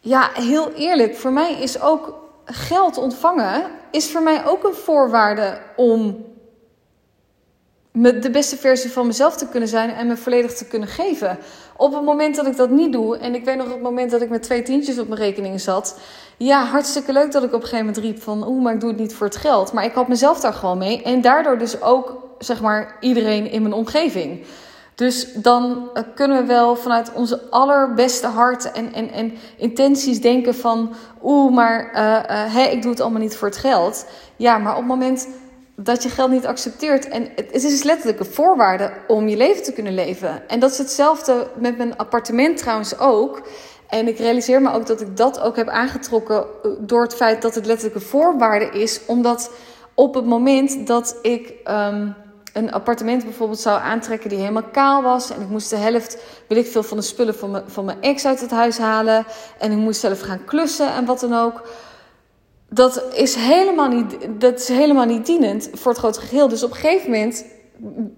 ja, 0.00 0.30
heel 0.34 0.72
eerlijk, 0.72 1.16
voor 1.16 1.32
mij 1.32 1.52
is 1.52 1.80
ook 1.80 2.14
geld 2.44 2.98
ontvangen, 2.98 3.62
is 3.90 4.10
voor 4.10 4.22
mij 4.22 4.46
ook 4.46 4.64
een 4.64 4.74
voorwaarde 4.74 5.58
om 5.76 6.24
de 7.92 8.30
beste 8.30 8.56
versie 8.56 8.90
van 8.90 9.06
mezelf 9.06 9.36
te 9.36 9.48
kunnen 9.48 9.68
zijn 9.68 9.90
en 9.90 10.06
me 10.06 10.16
volledig 10.16 10.54
te 10.54 10.66
kunnen 10.66 10.88
geven. 10.88 11.38
Op 11.76 11.92
het 11.92 12.02
moment 12.02 12.36
dat 12.36 12.46
ik 12.46 12.56
dat 12.56 12.70
niet 12.70 12.92
doe, 12.92 13.18
en 13.18 13.34
ik 13.34 13.44
weet 13.44 13.56
nog 13.56 13.66
op 13.66 13.72
het 13.72 13.82
moment 13.82 14.10
dat 14.10 14.20
ik 14.20 14.28
met 14.28 14.42
twee 14.42 14.62
tientjes 14.62 14.98
op 14.98 15.08
mijn 15.08 15.20
rekening 15.20 15.60
zat, 15.60 15.98
ja, 16.36 16.64
hartstikke 16.64 17.12
leuk 17.12 17.32
dat 17.32 17.42
ik 17.42 17.48
op 17.48 17.62
een 17.62 17.68
gegeven 17.68 17.86
moment 17.86 18.04
riep 18.04 18.22
van, 18.22 18.48
oeh, 18.48 18.62
maar 18.62 18.74
ik 18.74 18.80
doe 18.80 18.90
het 18.90 18.98
niet 18.98 19.14
voor 19.14 19.26
het 19.26 19.36
geld. 19.36 19.72
Maar 19.72 19.84
ik 19.84 19.94
had 19.94 20.08
mezelf 20.08 20.40
daar 20.40 20.52
gewoon 20.52 20.78
mee 20.78 21.02
en 21.02 21.20
daardoor 21.20 21.58
dus 21.58 21.82
ook, 21.82 22.22
zeg 22.38 22.60
maar, 22.60 22.96
iedereen 23.00 23.50
in 23.50 23.62
mijn 23.62 23.74
omgeving. 23.74 24.44
Dus 24.96 25.32
dan 25.32 25.90
uh, 25.94 26.02
kunnen 26.14 26.40
we 26.40 26.46
wel 26.46 26.76
vanuit 26.76 27.12
onze 27.12 27.50
allerbeste 27.50 28.26
hart 28.26 28.72
en, 28.72 28.92
en, 28.92 29.10
en 29.10 29.32
intenties 29.56 30.20
denken 30.20 30.54
van... 30.54 30.94
oeh, 31.22 31.54
maar 31.54 31.90
uh, 32.56 32.72
ik 32.72 32.82
doe 32.82 32.90
het 32.90 33.00
allemaal 33.00 33.20
niet 33.20 33.36
voor 33.36 33.48
het 33.48 33.56
geld. 33.56 34.06
Ja, 34.36 34.58
maar 34.58 34.72
op 34.72 34.78
het 34.78 34.86
moment 34.86 35.28
dat 35.74 36.02
je 36.02 36.08
geld 36.08 36.30
niet 36.30 36.46
accepteert... 36.46 37.08
en 37.08 37.28
het, 37.34 37.64
is 37.64 37.82
letterlijk 37.82 38.18
een 38.18 38.26
voorwaarde 38.26 38.92
om 39.06 39.28
je 39.28 39.36
leven 39.36 39.62
te 39.62 39.72
kunnen 39.72 39.94
leven. 39.94 40.48
En 40.48 40.60
dat 40.60 40.70
is 40.70 40.78
hetzelfde 40.78 41.46
met 41.56 41.76
mijn 41.76 41.96
appartement 41.96 42.56
trouwens 42.56 42.98
ook... 42.98 43.42
En 43.88 44.08
ik 44.08 44.18
realiseer 44.18 44.62
me 44.62 44.72
ook 44.72 44.86
dat 44.86 45.00
ik 45.00 45.16
dat 45.16 45.40
ook 45.40 45.56
heb 45.56 45.68
aangetrokken 45.68 46.44
door 46.80 47.02
het 47.02 47.14
feit 47.14 47.42
dat 47.42 47.54
het 47.54 47.66
letterlijk 47.66 47.94
een 48.00 48.08
voorwaarde 48.08 48.70
is. 48.70 49.00
Omdat 49.06 49.50
op 49.94 50.14
het 50.14 50.24
moment 50.24 50.86
dat 50.86 51.18
ik 51.22 51.52
um, 51.70 52.14
een 52.56 52.72
appartement 52.72 53.24
bijvoorbeeld 53.24 53.60
zou 53.60 53.80
aantrekken 53.80 54.28
die 54.28 54.38
helemaal 54.38 54.70
kaal 54.72 55.02
was. 55.02 55.30
En 55.30 55.40
ik 55.40 55.48
moest 55.48 55.70
de 55.70 55.76
helft, 55.76 56.18
wil 56.48 56.58
ik 56.58 56.66
veel, 56.66 56.82
van 56.82 56.96
de 56.96 57.02
spullen 57.02 57.34
van 57.34 57.50
mijn, 57.50 57.64
van 57.66 57.84
mijn 57.84 58.00
ex 58.00 58.26
uit 58.26 58.40
het 58.40 58.50
huis 58.50 58.78
halen. 58.78 59.24
En 59.58 59.72
ik 59.72 59.78
moest 59.78 60.00
zelf 60.00 60.20
gaan 60.20 60.44
klussen 60.44 60.92
en 60.92 61.04
wat 61.04 61.20
dan 61.20 61.34
ook. 61.34 61.62
Dat 62.68 63.04
is 63.14 63.34
helemaal 63.34 63.88
niet, 63.88 64.16
dat 64.28 64.60
is 64.60 64.68
helemaal 64.68 65.04
niet 65.04 65.26
dienend 65.26 65.70
voor 65.72 65.90
het 65.90 66.00
grote 66.00 66.20
geheel. 66.20 66.48
Dus 66.48 66.62
op 66.62 66.70
een 66.70 66.76
gegeven 66.76 67.10
moment 67.10 67.44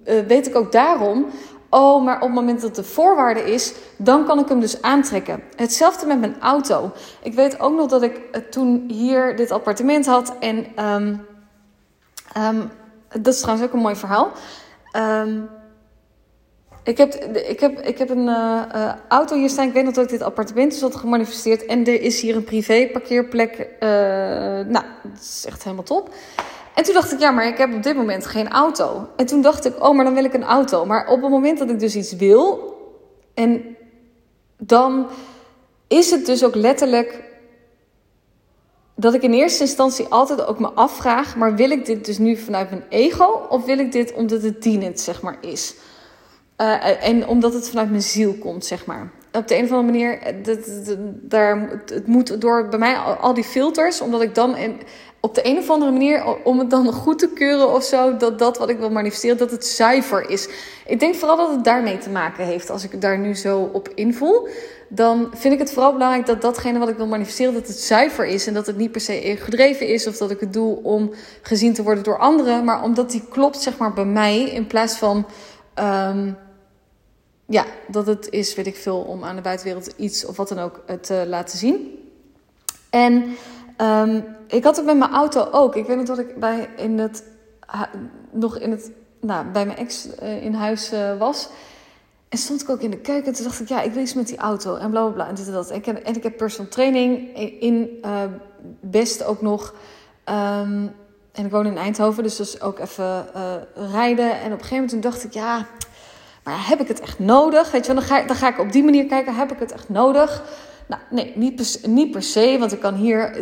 uh, 0.04 0.20
weet 0.26 0.46
ik 0.46 0.56
ook 0.56 0.72
daarom. 0.72 1.26
Oh, 1.70 2.04
maar 2.04 2.16
op 2.16 2.22
het 2.22 2.34
moment 2.34 2.60
dat 2.60 2.74
de 2.74 2.84
voorwaarde 2.84 3.52
is, 3.52 3.74
dan 3.96 4.24
kan 4.24 4.38
ik 4.38 4.48
hem 4.48 4.60
dus 4.60 4.82
aantrekken. 4.82 5.42
Hetzelfde 5.56 6.06
met 6.06 6.20
mijn 6.20 6.40
auto. 6.40 6.92
Ik 7.22 7.34
weet 7.34 7.60
ook 7.60 7.76
nog 7.76 7.88
dat 7.88 8.02
ik 8.02 8.20
uh, 8.32 8.42
toen 8.50 8.84
hier 8.88 9.36
dit 9.36 9.50
appartement 9.50 10.06
had 10.06 10.32
en 10.40 10.66
um, 10.84 11.26
dat 13.08 13.34
is 13.34 13.40
trouwens 13.40 13.68
ook 13.68 13.74
een 13.74 13.80
mooi 13.80 13.96
verhaal. 13.96 14.32
Um, 14.96 15.48
ik 16.82 16.98
heb, 16.98 17.14
ik 17.34 17.60
heb, 17.60 17.80
ik 17.80 17.98
heb 17.98 18.10
een 18.10 18.26
uh, 18.26 18.62
uh, 18.74 18.92
auto 19.08 19.36
hier 19.36 19.48
staan. 19.48 19.66
Ik 19.66 19.72
weet 19.72 19.94
dat 19.94 20.04
ik 20.04 20.08
dit 20.08 20.22
appartement 20.22 20.72
is 20.72 20.80
had 20.80 20.96
gemanifesteerd. 20.96 21.66
En 21.66 21.86
er 21.86 22.00
is 22.00 22.20
hier 22.20 22.36
een 22.36 22.44
privé 22.44 22.88
parkeerplek. 22.92 23.58
Uh, 23.58 23.88
nou, 23.88 24.84
dat 25.02 25.20
is 25.20 25.44
echt 25.46 25.64
helemaal 25.64 25.84
top. 25.84 26.14
En 26.74 26.84
toen 26.84 26.94
dacht 26.94 27.12
ik, 27.12 27.18
ja, 27.18 27.30
maar 27.30 27.46
ik 27.46 27.58
heb 27.58 27.74
op 27.74 27.82
dit 27.82 27.96
moment 27.96 28.26
geen 28.26 28.48
auto. 28.48 29.08
En 29.16 29.26
toen 29.26 29.42
dacht 29.42 29.64
ik, 29.64 29.84
oh, 29.84 29.94
maar 29.94 30.04
dan 30.04 30.14
wil 30.14 30.24
ik 30.24 30.34
een 30.34 30.44
auto. 30.44 30.84
Maar 30.84 31.08
op 31.08 31.22
het 31.22 31.30
moment 31.30 31.58
dat 31.58 31.70
ik 31.70 31.78
dus 31.78 31.96
iets 31.96 32.16
wil, 32.16 32.76
en 33.34 33.76
dan 34.56 35.06
is 35.88 36.10
het 36.10 36.26
dus 36.26 36.44
ook 36.44 36.54
letterlijk 36.54 37.27
dat 39.00 39.14
ik 39.14 39.22
in 39.22 39.32
eerste 39.32 39.62
instantie 39.62 40.06
altijd 40.08 40.46
ook 40.46 40.58
me 40.58 40.70
afvraag: 40.70 41.36
maar 41.36 41.54
wil 41.54 41.70
ik 41.70 41.86
dit 41.86 42.04
dus 42.04 42.18
nu 42.18 42.36
vanuit 42.36 42.70
mijn 42.70 42.84
ego 42.88 43.46
of 43.48 43.64
wil 43.64 43.78
ik 43.78 43.92
dit 43.92 44.12
omdat 44.12 44.42
het 44.42 44.62
dienend 44.62 45.00
zeg 45.00 45.22
maar 45.22 45.36
is? 45.40 45.74
Uh, 46.60 47.06
en 47.08 47.26
omdat 47.26 47.54
het 47.54 47.68
vanuit 47.68 47.90
mijn 47.90 48.02
ziel 48.02 48.34
komt, 48.34 48.64
zeg 48.64 48.86
maar. 48.86 49.10
Op 49.32 49.48
de 49.48 49.56
een 49.56 49.64
of 49.64 49.70
andere 49.70 49.92
manier, 49.92 50.42
dat, 50.42 50.96
daar, 51.12 51.80
het 51.86 52.06
moet 52.06 52.40
door 52.40 52.68
bij 52.68 52.78
mij 52.78 52.96
al, 52.96 53.34
die 53.34 53.44
filters, 53.44 54.00
omdat 54.00 54.22
ik 54.22 54.34
dan 54.34 54.56
in, 54.56 54.80
op 55.20 55.34
de 55.34 55.46
een 55.46 55.58
of 55.58 55.70
andere 55.70 55.90
manier, 55.90 56.24
om 56.44 56.58
het 56.58 56.70
dan 56.70 56.92
goed 57.02 57.18
te 57.18 57.28
keuren 57.28 57.72
of 57.72 57.84
zo, 57.84 58.16
dat 58.16 58.38
dat 58.38 58.58
wat 58.58 58.68
ik 58.68 58.78
wil 58.78 58.90
manifesteren, 58.90 59.36
dat 59.36 59.50
het 59.50 59.66
zuiver 59.66 60.30
is. 60.30 60.48
Ik 60.86 61.00
denk 61.00 61.14
vooral 61.14 61.36
dat 61.36 61.50
het 61.50 61.64
daarmee 61.64 61.98
te 61.98 62.10
maken 62.10 62.44
heeft, 62.44 62.70
als 62.70 62.84
ik 62.84 63.00
daar 63.00 63.18
nu 63.18 63.34
zo 63.34 63.70
op 63.72 63.88
invoel 63.94 64.48
dan 64.88 65.30
vind 65.34 65.54
ik 65.54 65.60
het 65.60 65.72
vooral 65.72 65.92
belangrijk 65.92 66.26
dat 66.26 66.40
datgene 66.40 66.78
wat 66.78 66.88
ik 66.88 66.96
wil 66.96 67.06
manifesteren, 67.06 67.54
dat 67.54 67.66
het 67.66 67.78
zuiver 67.78 68.26
is. 68.26 68.46
En 68.46 68.54
dat 68.54 68.66
het 68.66 68.76
niet 68.76 68.92
per 68.92 69.00
se 69.00 69.36
gedreven 69.38 69.88
is 69.88 70.06
of 70.06 70.16
dat 70.16 70.30
ik 70.30 70.40
het 70.40 70.52
doe 70.52 70.82
om 70.82 71.10
gezien 71.42 71.74
te 71.74 71.82
worden 71.82 72.04
door 72.04 72.18
anderen. 72.18 72.64
Maar 72.64 72.82
omdat 72.82 73.10
die 73.10 73.24
klopt, 73.30 73.62
zeg 73.62 73.78
maar, 73.78 73.92
bij 73.92 74.04
mij. 74.04 74.40
In 74.40 74.66
plaats 74.66 74.96
van, 74.96 75.26
um, 75.74 76.36
ja, 77.46 77.64
dat 77.88 78.06
het 78.06 78.30
is, 78.30 78.54
weet 78.54 78.66
ik 78.66 78.76
veel, 78.76 78.98
om 78.98 79.24
aan 79.24 79.36
de 79.36 79.42
buitenwereld 79.42 79.92
iets 79.96 80.24
of 80.24 80.36
wat 80.36 80.48
dan 80.48 80.58
ook 80.58 80.82
te 81.00 81.24
laten 81.28 81.58
zien. 81.58 81.98
En 82.90 83.36
um, 83.80 84.24
ik 84.46 84.64
had 84.64 84.76
het 84.76 84.84
met 84.84 84.96
mijn 84.96 85.12
auto 85.12 85.48
ook. 85.50 85.76
Ik 85.76 85.86
weet 85.86 85.96
nog 85.96 86.06
dat 86.06 86.18
ik 86.18 86.38
bij 86.38 86.68
in 86.76 86.98
het, 86.98 87.24
nog 88.30 88.58
in 88.58 88.70
het, 88.70 88.90
nou, 89.20 89.46
bij 89.46 89.66
mijn 89.66 89.78
ex 89.78 90.08
uh, 90.22 90.44
in 90.44 90.54
huis 90.54 90.92
uh, 90.92 91.18
was. 91.18 91.48
En 92.28 92.38
stond 92.38 92.62
ik 92.62 92.68
ook 92.68 92.80
in 92.80 92.90
de 92.90 92.98
keuken 92.98 93.26
en 93.26 93.32
toen 93.32 93.44
dacht 93.44 93.60
ik, 93.60 93.68
ja, 93.68 93.82
ik 93.82 93.92
wil 93.92 94.02
iets 94.02 94.14
met 94.14 94.28
die 94.28 94.38
auto 94.38 94.76
en 94.76 94.90
bla 94.90 95.06
bla 95.06 95.28
en 95.28 95.34
dit 95.34 95.46
en 95.46 95.52
dat. 95.52 95.70
En 95.70 95.76
ik 95.76 95.84
heb, 95.84 95.96
en 95.96 96.16
ik 96.16 96.22
heb 96.22 96.36
personal 96.36 96.70
training 96.70 97.36
in 97.60 97.98
uh, 98.04 98.22
Best 98.80 99.24
ook 99.24 99.42
nog. 99.42 99.74
Um, 100.24 100.94
en 101.32 101.44
ik 101.44 101.50
woon 101.50 101.66
in 101.66 101.76
Eindhoven, 101.76 102.22
dus 102.22 102.36
dus 102.36 102.60
ook 102.60 102.78
even 102.78 103.26
uh, 103.36 103.54
rijden. 103.92 104.30
En 104.30 104.52
op 104.52 104.58
een 104.58 104.64
gegeven 104.64 104.84
moment 104.84 105.02
dacht 105.02 105.24
ik, 105.24 105.32
ja, 105.32 105.66
maar 106.44 106.68
heb 106.68 106.80
ik 106.80 106.88
het 106.88 107.00
echt 107.00 107.18
nodig? 107.18 107.70
Weet 107.70 107.86
je 107.86 107.94
dan 107.94 108.02
ga, 108.02 108.22
dan 108.22 108.36
ga 108.36 108.48
ik 108.48 108.58
op 108.58 108.72
die 108.72 108.84
manier 108.84 109.06
kijken, 109.06 109.34
heb 109.34 109.52
ik 109.52 109.58
het 109.58 109.72
echt 109.72 109.88
nodig? 109.88 110.42
Nou, 110.86 111.02
nee, 111.10 111.32
niet 111.34 111.56
per, 111.56 111.90
niet 111.90 112.10
per 112.10 112.22
se, 112.22 112.56
want 112.58 112.72
ik 112.72 112.80
kan 112.80 112.94
hier, 112.94 113.32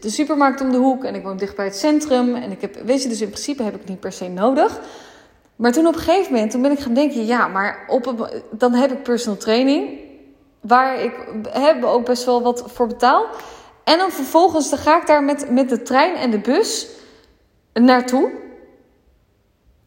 de 0.00 0.10
supermarkt 0.10 0.60
om 0.60 0.70
de 0.70 0.78
hoek 0.78 1.04
en 1.04 1.14
ik 1.14 1.22
woon 1.22 1.36
dicht 1.36 1.56
bij 1.56 1.64
het 1.64 1.76
centrum. 1.76 2.34
En 2.34 2.50
ik 2.50 2.60
heb, 2.60 2.82
weet 2.84 3.02
je, 3.02 3.08
dus 3.08 3.20
in 3.20 3.30
principe 3.30 3.62
heb 3.62 3.74
ik 3.74 3.80
het 3.80 3.88
niet 3.88 4.00
per 4.00 4.12
se 4.12 4.28
nodig. 4.28 4.80
Maar 5.62 5.72
toen 5.72 5.86
op 5.86 5.94
een 5.94 6.00
gegeven 6.00 6.32
moment, 6.32 6.50
toen 6.50 6.62
ben 6.62 6.70
ik 6.70 6.78
gaan 6.78 6.94
denken, 6.94 7.26
ja, 7.26 7.48
maar 7.48 7.84
op 7.88 8.32
dan 8.50 8.72
heb 8.72 8.92
ik 8.92 9.02
personal 9.02 9.38
training, 9.38 9.98
waar 10.60 11.02
ik 11.02 11.12
heb 11.48 11.84
ook 11.84 12.04
best 12.04 12.24
wel 12.24 12.42
wat 12.42 12.64
voor 12.66 12.86
betaal. 12.86 13.26
En 13.84 13.98
dan 13.98 14.10
vervolgens 14.10 14.70
dan 14.70 14.78
ga 14.78 15.00
ik 15.00 15.06
daar 15.06 15.22
met, 15.22 15.50
met 15.50 15.68
de 15.68 15.82
trein 15.82 16.14
en 16.14 16.30
de 16.30 16.38
bus 16.38 16.88
naartoe. 17.72 18.30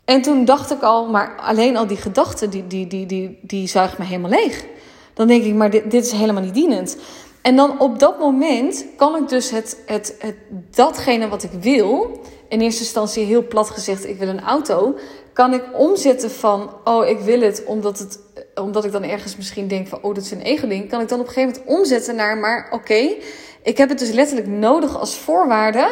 En 0.06 0.22
toen 0.22 0.46
dacht 0.46 0.72
ik 0.72 0.82
al, 0.82 1.10
maar 1.10 1.36
alleen 1.38 1.78
al 1.78 1.88
die 1.88 1.98
gedachten, 1.98 2.50
die, 2.50 2.68
die, 2.68 2.88
die, 2.88 3.06
die, 3.06 3.40
die 3.42 3.68
zuigt 3.68 3.98
me 3.98 4.06
helemaal 4.06 4.30
leeg. 4.30 4.66
Dan 5.14 5.28
denk 5.28 5.44
ik, 5.44 5.54
maar 5.54 5.70
dit, 5.70 5.92
dit 5.92 6.06
is 6.06 6.12
helemaal 6.12 6.44
niet 6.44 6.54
dienend. 6.54 6.98
En 7.42 7.56
dan 7.56 7.80
op 7.80 8.00
dat 8.00 8.20
moment 8.20 8.86
kan 8.98 9.16
ik 9.16 9.30
dus 9.30 9.50
het, 9.50 9.84
het, 9.86 10.16
het, 10.20 10.36
datgene 10.72 11.28
wat 11.28 11.44
ik 11.44 11.52
wil, 11.52 12.20
in 12.50 12.62
eerste 12.62 12.84
instantie 12.84 13.26
heel 13.26 13.48
plat 13.48 13.70
gezegd, 13.70 14.08
ik 14.08 14.18
wil 14.18 14.28
een 14.28 14.42
auto, 14.42 14.96
kan 15.36 15.54
ik 15.54 15.64
omzetten 15.74 16.32
van, 16.32 16.70
oh, 16.84 17.08
ik 17.08 17.20
wil 17.20 17.42
het, 17.42 17.64
omdat, 17.66 18.00
het, 18.00 18.20
omdat 18.56 18.86
ik 18.86 18.92
dan 18.92 19.04
ergens 19.04 19.36
misschien 19.36 19.68
denk 19.68 19.88
van, 19.88 20.00
oh, 20.02 20.16
dat 20.16 20.24
is 20.24 20.32
een 20.32 20.42
ego-ding. 20.42 20.90
Kan 20.90 21.02
ik 21.02 21.10
dan 21.10 21.20
op 21.20 21.28
een 21.28 21.34
gegeven 21.34 21.56
moment 21.56 21.78
omzetten 21.80 22.16
naar, 22.16 22.38
maar 22.38 22.68
oké, 22.72 23.16
ik 23.64 23.78
heb 23.78 23.90
het 23.90 24.00
dus 24.00 24.12
letterlijk 24.12 24.48
nodig 24.48 25.00
als 25.00 25.18
voorwaarde 25.18 25.92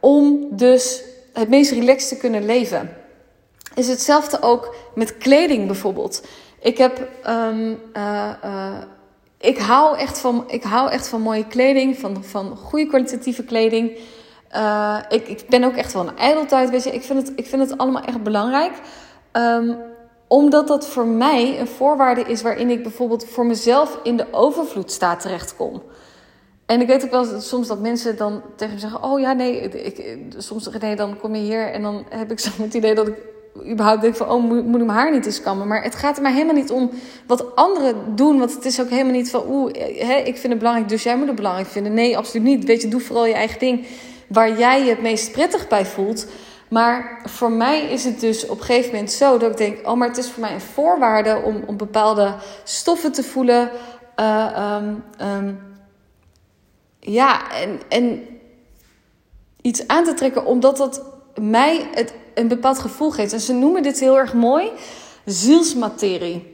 om 0.00 0.48
dus 0.50 1.02
het 1.32 1.48
meest 1.48 1.70
relaxed 1.70 2.08
te 2.08 2.16
kunnen 2.16 2.46
leven. 2.46 2.96
Is 3.74 3.88
hetzelfde 3.88 4.42
ook 4.42 4.74
met 4.94 5.18
kleding 5.18 5.66
bijvoorbeeld. 5.66 6.26
Ik 6.60 6.78
heb, 6.78 7.08
um, 7.28 7.80
uh, 7.96 8.30
uh, 8.44 8.78
ik 9.40 9.58
hou 9.58 9.98
echt 9.98 10.18
van, 10.18 10.44
ik 10.46 10.62
hou 10.62 10.90
echt 10.90 11.08
van 11.08 11.20
mooie 11.20 11.46
kleding, 11.46 11.98
van, 11.98 12.24
van 12.24 12.56
goede 12.56 12.86
kwalitatieve 12.86 13.44
kleding. 13.44 13.98
Uh, 14.54 14.98
ik, 15.08 15.28
ik, 15.28 15.44
ben 15.48 15.64
ook 15.64 15.76
echt 15.76 15.92
wel 15.92 16.08
een 16.08 16.16
ijdeltijd, 16.16 16.70
weet 16.70 16.84
je. 16.84 16.90
Ik 16.90 17.02
vind 17.02 17.18
het, 17.18 17.32
ik 17.36 17.46
vind 17.46 17.68
het 17.68 17.78
allemaal 17.78 18.02
echt 18.02 18.22
belangrijk. 18.22 18.72
Um, 19.32 19.76
omdat 20.28 20.68
dat 20.68 20.88
voor 20.88 21.06
mij 21.06 21.60
een 21.60 21.66
voorwaarde 21.66 22.20
is 22.20 22.42
waarin 22.42 22.70
ik 22.70 22.82
bijvoorbeeld 22.82 23.24
voor 23.24 23.46
mezelf 23.46 23.98
in 24.02 24.16
de 24.16 24.26
overvloedstaat 24.30 25.20
terechtkom. 25.20 25.82
En 26.66 26.80
ik 26.80 26.86
weet 26.86 27.04
ook 27.04 27.10
wel 27.10 27.40
soms 27.40 27.68
dat 27.68 27.80
mensen 27.80 28.16
dan 28.16 28.42
tegen 28.56 28.74
me 28.74 28.80
zeggen: 28.80 29.02
Oh 29.02 29.20
ja, 29.20 29.32
nee, 29.32 29.60
ik, 29.60 30.14
soms 30.36 30.68
nee, 30.80 30.96
dan 30.96 31.18
kom 31.18 31.34
je 31.34 31.42
hier 31.42 31.72
en 31.72 31.82
dan 31.82 32.04
heb 32.08 32.30
ik 32.30 32.38
zo 32.44 32.50
het 32.56 32.74
idee 32.74 32.94
dat 32.94 33.08
ik 33.08 33.16
überhaupt 33.70 34.02
denk 34.02 34.16
van: 34.16 34.30
Oh, 34.30 34.42
moet, 34.42 34.58
ik 34.58 34.64
mijn 34.64 34.88
haar 34.88 35.12
niet 35.12 35.26
eens 35.26 35.42
kammen? 35.42 35.68
Maar 35.68 35.82
het 35.82 35.94
gaat 35.94 36.16
er 36.16 36.22
mij 36.22 36.32
helemaal 36.32 36.54
niet 36.54 36.70
om 36.70 36.90
wat 37.26 37.56
anderen 37.56 37.94
doen. 38.16 38.38
Want 38.38 38.54
het 38.54 38.64
is 38.64 38.80
ook 38.80 38.88
helemaal 38.88 39.12
niet 39.12 39.30
van: 39.30 39.44
Oeh, 39.48 39.70
ik 40.24 40.36
vind 40.36 40.42
het 40.42 40.58
belangrijk, 40.58 40.88
dus 40.88 41.02
jij 41.02 41.16
moet 41.16 41.26
het 41.26 41.36
belangrijk 41.36 41.68
vinden. 41.68 41.94
Nee, 41.94 42.16
absoluut 42.16 42.46
niet. 42.46 42.64
Weet 42.64 42.82
je, 42.82 42.88
doe 42.88 43.00
vooral 43.00 43.26
je 43.26 43.34
eigen 43.34 43.58
ding 43.58 43.86
waar 44.28 44.58
jij 44.58 44.84
je 44.84 44.90
het 44.90 45.02
meest 45.02 45.32
prettig 45.32 45.68
bij 45.68 45.86
voelt. 45.86 46.26
Maar 46.68 47.20
voor 47.24 47.52
mij 47.52 47.84
is 47.84 48.04
het 48.04 48.20
dus 48.20 48.46
op 48.46 48.58
een 48.58 48.64
gegeven 48.64 48.90
moment 48.90 49.12
zo 49.12 49.38
dat 49.38 49.50
ik 49.50 49.56
denk: 49.56 49.88
oh, 49.88 49.94
maar 49.94 50.08
het 50.08 50.16
is 50.16 50.30
voor 50.30 50.40
mij 50.40 50.52
een 50.52 50.60
voorwaarde 50.60 51.40
om, 51.44 51.62
om 51.66 51.76
bepaalde 51.76 52.34
stoffen 52.64 53.12
te 53.12 53.22
voelen. 53.22 53.70
Uh, 54.20 54.76
um, 54.76 55.04
um, 55.20 55.60
ja, 57.00 57.52
en, 57.52 57.80
en 57.88 58.26
iets 59.60 59.86
aan 59.86 60.04
te 60.04 60.14
trekken, 60.14 60.46
omdat 60.46 60.76
dat 60.76 61.02
mij 61.40 61.88
het, 61.94 62.14
een 62.34 62.48
bepaald 62.48 62.78
gevoel 62.78 63.10
geeft. 63.10 63.32
En 63.32 63.40
ze 63.40 63.52
noemen 63.52 63.82
dit 63.82 64.00
heel 64.00 64.18
erg 64.18 64.34
mooi: 64.34 64.70
zielsmaterie. 65.24 66.53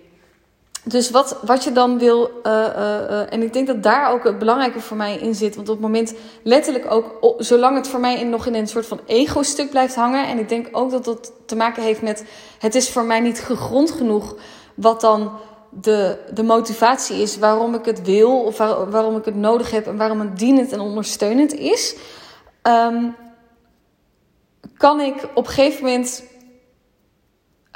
Dus 0.85 1.11
wat, 1.11 1.37
wat 1.43 1.65
je 1.65 1.73
dan 1.73 1.99
wil, 1.99 2.31
uh, 2.47 2.53
uh, 2.53 3.33
en 3.33 3.43
ik 3.43 3.53
denk 3.53 3.67
dat 3.67 3.83
daar 3.83 4.13
ook 4.13 4.25
het 4.25 4.39
belangrijke 4.39 4.81
voor 4.81 4.97
mij 4.97 5.17
in 5.17 5.35
zit. 5.35 5.57
Want 5.57 5.69
op 5.69 5.75
het 5.75 5.85
moment 5.85 6.15
letterlijk 6.43 6.91
ook, 6.91 7.35
zolang 7.39 7.77
het 7.77 7.89
voor 7.89 8.01
mij 8.01 8.21
in, 8.21 8.31
nog 8.31 8.47
in 8.47 8.55
een 8.55 8.69
soort 8.69 8.87
van 8.87 9.01
ego-stuk 9.07 9.71
blijft 9.71 9.95
hangen. 9.95 10.27
En 10.27 10.39
ik 10.39 10.49
denk 10.49 10.69
ook 10.73 10.91
dat 10.91 11.05
dat 11.05 11.33
te 11.47 11.57
maken 11.57 11.83
heeft 11.83 12.03
met, 12.03 12.25
het 12.59 12.75
is 12.75 12.91
voor 12.91 13.05
mij 13.05 13.21
niet 13.21 13.41
gegrond 13.41 13.91
genoeg 13.91 14.37
wat 14.75 15.01
dan 15.01 15.31
de, 15.71 16.19
de 16.35 16.43
motivatie 16.43 17.17
is 17.17 17.39
waarom 17.39 17.75
ik 17.75 17.85
het 17.85 18.03
wil. 18.03 18.41
Of 18.41 18.59
waar, 18.59 18.91
waarom 18.91 19.17
ik 19.17 19.25
het 19.25 19.37
nodig 19.37 19.71
heb 19.71 19.87
en 19.87 19.97
waarom 19.97 20.21
het 20.21 20.39
dienend 20.39 20.73
en 20.73 20.81
ondersteunend 20.81 21.55
is. 21.55 21.97
Um, 22.63 23.17
kan 24.77 25.01
ik 25.01 25.15
op 25.35 25.47
een 25.47 25.53
gegeven 25.53 25.85
moment 25.85 26.23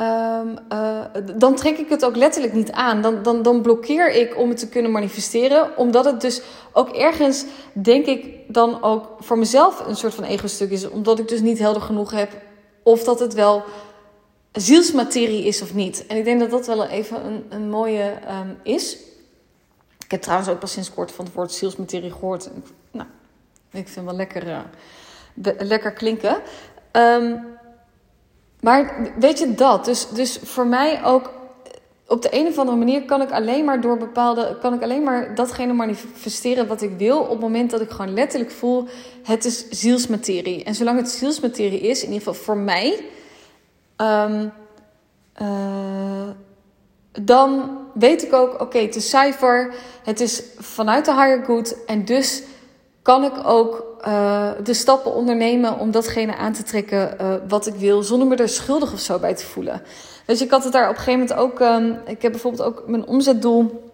Um, 0.00 0.56
uh, 0.72 1.04
dan 1.36 1.54
trek 1.54 1.78
ik 1.78 1.88
het 1.88 2.04
ook 2.04 2.16
letterlijk 2.16 2.54
niet 2.54 2.72
aan. 2.72 3.02
Dan, 3.02 3.22
dan, 3.22 3.42
dan 3.42 3.62
blokkeer 3.62 4.10
ik 4.10 4.38
om 4.38 4.48
het 4.48 4.58
te 4.58 4.68
kunnen 4.68 4.90
manifesteren. 4.90 5.76
Omdat 5.76 6.04
het 6.04 6.20
dus 6.20 6.42
ook 6.72 6.88
ergens, 6.88 7.44
denk 7.72 8.06
ik, 8.06 8.34
dan 8.48 8.82
ook 8.82 9.08
voor 9.18 9.38
mezelf 9.38 9.86
een 9.86 9.96
soort 9.96 10.14
van 10.14 10.24
ego-stuk 10.24 10.70
is. 10.70 10.88
Omdat 10.88 11.18
ik 11.18 11.28
dus 11.28 11.40
niet 11.40 11.58
helder 11.58 11.82
genoeg 11.82 12.10
heb 12.10 12.32
of 12.82 13.04
dat 13.04 13.20
het 13.20 13.34
wel 13.34 13.62
zielsmaterie 14.52 15.44
is 15.44 15.62
of 15.62 15.74
niet. 15.74 16.06
En 16.06 16.16
ik 16.16 16.24
denk 16.24 16.40
dat 16.40 16.50
dat 16.50 16.66
wel 16.66 16.86
even 16.86 17.26
een, 17.26 17.44
een 17.48 17.70
mooie 17.70 18.12
um, 18.28 18.58
is. 18.62 18.98
Ik 20.04 20.10
heb 20.10 20.22
trouwens 20.22 20.50
ook 20.50 20.58
pas 20.58 20.72
sinds 20.72 20.94
kort 20.94 21.12
van 21.12 21.24
het 21.24 21.34
woord 21.34 21.52
zielsmaterie 21.52 22.12
gehoord. 22.12 22.50
Nou, 22.90 23.08
ik 23.70 23.88
vind 23.88 23.94
het 23.94 24.04
wel 24.04 24.14
lekker, 24.16 24.46
uh, 24.46 24.58
lekker 25.58 25.92
klinken. 25.92 26.36
Um, 26.92 27.53
maar 28.64 29.10
weet 29.18 29.38
je 29.38 29.54
dat? 29.54 29.84
Dus, 29.84 30.08
dus 30.08 30.38
voor 30.42 30.66
mij 30.66 31.04
ook 31.04 31.32
op 32.06 32.22
de 32.22 32.28
een 32.32 32.46
of 32.46 32.58
andere 32.58 32.76
manier 32.76 33.04
kan 33.04 33.22
ik 33.22 33.30
alleen 33.30 33.64
maar 33.64 33.80
door 33.80 33.96
bepaalde. 33.96 34.56
kan 34.60 34.74
ik 34.74 34.82
alleen 34.82 35.02
maar 35.02 35.34
datgene 35.34 35.72
manifesteren 35.72 36.66
wat 36.66 36.82
ik 36.82 36.90
wil. 36.98 37.18
op 37.18 37.30
het 37.30 37.40
moment 37.40 37.70
dat 37.70 37.80
ik 37.80 37.90
gewoon 37.90 38.14
letterlijk 38.14 38.50
voel. 38.50 38.88
het 39.22 39.44
is 39.44 39.68
zielsmaterie. 39.68 40.64
En 40.64 40.74
zolang 40.74 40.98
het 40.98 41.10
zielsmaterie 41.10 41.80
is, 41.80 42.02
in 42.02 42.12
ieder 42.12 42.18
geval 42.18 42.44
voor 42.44 42.56
mij. 42.56 43.04
Um, 43.96 44.52
uh, 45.42 46.28
dan 47.22 47.78
weet 47.94 48.22
ik 48.22 48.32
ook, 48.32 48.60
oké, 48.60 48.78
het 48.78 48.96
is 48.96 49.10
zuiver. 49.10 49.74
Het 50.04 50.20
is 50.20 50.42
vanuit 50.58 51.04
de 51.04 51.12
higher 51.12 51.44
good. 51.44 51.84
En 51.84 52.04
dus 52.04 52.42
kan 53.04 53.24
ik 53.24 53.32
ook 53.46 53.84
uh, 54.06 54.50
de 54.62 54.74
stappen 54.74 55.14
ondernemen 55.14 55.78
om 55.78 55.90
datgene 55.90 56.36
aan 56.36 56.52
te 56.52 56.62
trekken 56.62 57.16
uh, 57.20 57.34
wat 57.48 57.66
ik 57.66 57.74
wil, 57.74 58.02
zonder 58.02 58.28
me 58.28 58.36
er 58.36 58.48
schuldig 58.48 58.92
of 58.92 59.00
zo 59.00 59.18
bij 59.18 59.34
te 59.34 59.46
voelen. 59.46 59.82
Dus 60.26 60.42
ik 60.42 60.50
had 60.50 60.64
het 60.64 60.72
daar 60.72 60.88
op 60.88 60.96
een 60.96 61.02
gegeven 61.02 61.20
moment 61.20 61.38
ook. 61.38 61.60
Um, 61.60 61.98
ik 62.06 62.22
heb 62.22 62.32
bijvoorbeeld 62.32 62.62
ook 62.62 62.82
mijn 62.86 63.06
omzetdoel 63.06 63.90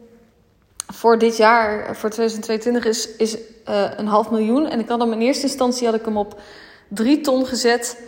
voor 0.86 1.18
dit 1.18 1.36
jaar, 1.36 1.96
voor 1.96 2.10
2022, 2.10 2.84
is, 2.84 3.16
is 3.16 3.36
uh, 3.68 3.90
een 3.96 4.06
half 4.06 4.30
miljoen. 4.30 4.66
En 4.66 4.80
ik 4.80 4.88
had 4.88 5.00
hem 5.00 5.12
in 5.12 5.20
eerste 5.20 5.46
instantie 5.46 5.86
had 5.86 5.94
ik 5.96 6.04
hem 6.04 6.16
op 6.16 6.40
drie 6.88 7.20
ton 7.20 7.46
gezet. 7.46 8.02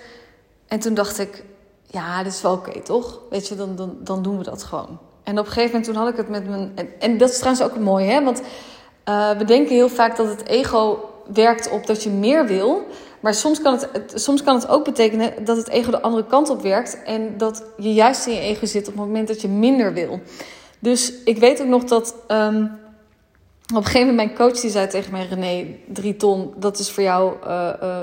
En 0.68 0.80
toen 0.80 0.94
dacht 0.94 1.18
ik, 1.18 1.44
ja, 1.86 2.22
dit 2.22 2.32
is 2.32 2.42
wel 2.42 2.52
oké, 2.52 2.80
toch? 2.80 3.20
Weet 3.30 3.48
je, 3.48 3.54
dan, 3.54 3.76
dan, 3.76 3.96
dan 4.00 4.22
doen 4.22 4.38
we 4.38 4.44
dat 4.44 4.62
gewoon. 4.62 4.98
En 5.22 5.38
op 5.38 5.46
een 5.46 5.52
gegeven 5.52 5.70
moment 5.70 5.84
toen 5.84 5.96
had 5.96 6.08
ik 6.08 6.16
het 6.16 6.28
met 6.28 6.48
mijn... 6.48 6.72
En, 6.74 6.88
en 6.98 7.18
dat 7.18 7.30
is 7.30 7.38
trouwens 7.38 7.64
ook 7.64 7.78
mooi, 7.78 8.06
hè? 8.06 8.24
Want 8.24 8.42
uh, 9.08 9.30
we 9.30 9.44
denken 9.44 9.74
heel 9.74 9.88
vaak 9.88 10.16
dat 10.16 10.26
het 10.26 10.46
ego 10.46 10.98
werkt 11.32 11.70
op 11.70 11.86
dat 11.86 12.02
je 12.02 12.10
meer 12.10 12.46
wil. 12.46 12.86
Maar 13.20 13.34
soms 13.34 13.62
kan, 13.62 13.78
het, 13.92 14.12
soms 14.14 14.42
kan 14.42 14.54
het 14.54 14.68
ook 14.68 14.84
betekenen 14.84 15.44
dat 15.44 15.56
het 15.56 15.68
ego 15.68 15.90
de 15.90 16.02
andere 16.02 16.26
kant 16.26 16.50
op 16.50 16.62
werkt. 16.62 17.02
En 17.02 17.36
dat 17.36 17.64
je 17.76 17.94
juist 17.94 18.26
in 18.26 18.34
je 18.34 18.40
ego 18.40 18.66
zit 18.66 18.88
op 18.88 18.94
het 18.94 19.04
moment 19.04 19.28
dat 19.28 19.40
je 19.40 19.48
minder 19.48 19.92
wil. 19.92 20.20
Dus 20.78 21.12
ik 21.24 21.38
weet 21.38 21.60
ook 21.60 21.66
nog 21.66 21.84
dat... 21.84 22.14
Um, 22.28 22.80
op 23.70 23.78
een 23.78 23.84
gegeven 23.84 24.08
moment 24.08 24.16
mijn 24.16 24.36
coach 24.36 24.60
die 24.60 24.70
zei 24.70 24.86
tegen 24.86 25.12
mij... 25.12 25.26
René, 25.26 25.66
drie 25.86 26.16
ton, 26.16 26.54
dat 26.56 26.78
is 26.78 26.90
voor 26.90 27.02
jou 27.02 27.32
uh, 27.46 27.72
uh, 27.82 28.00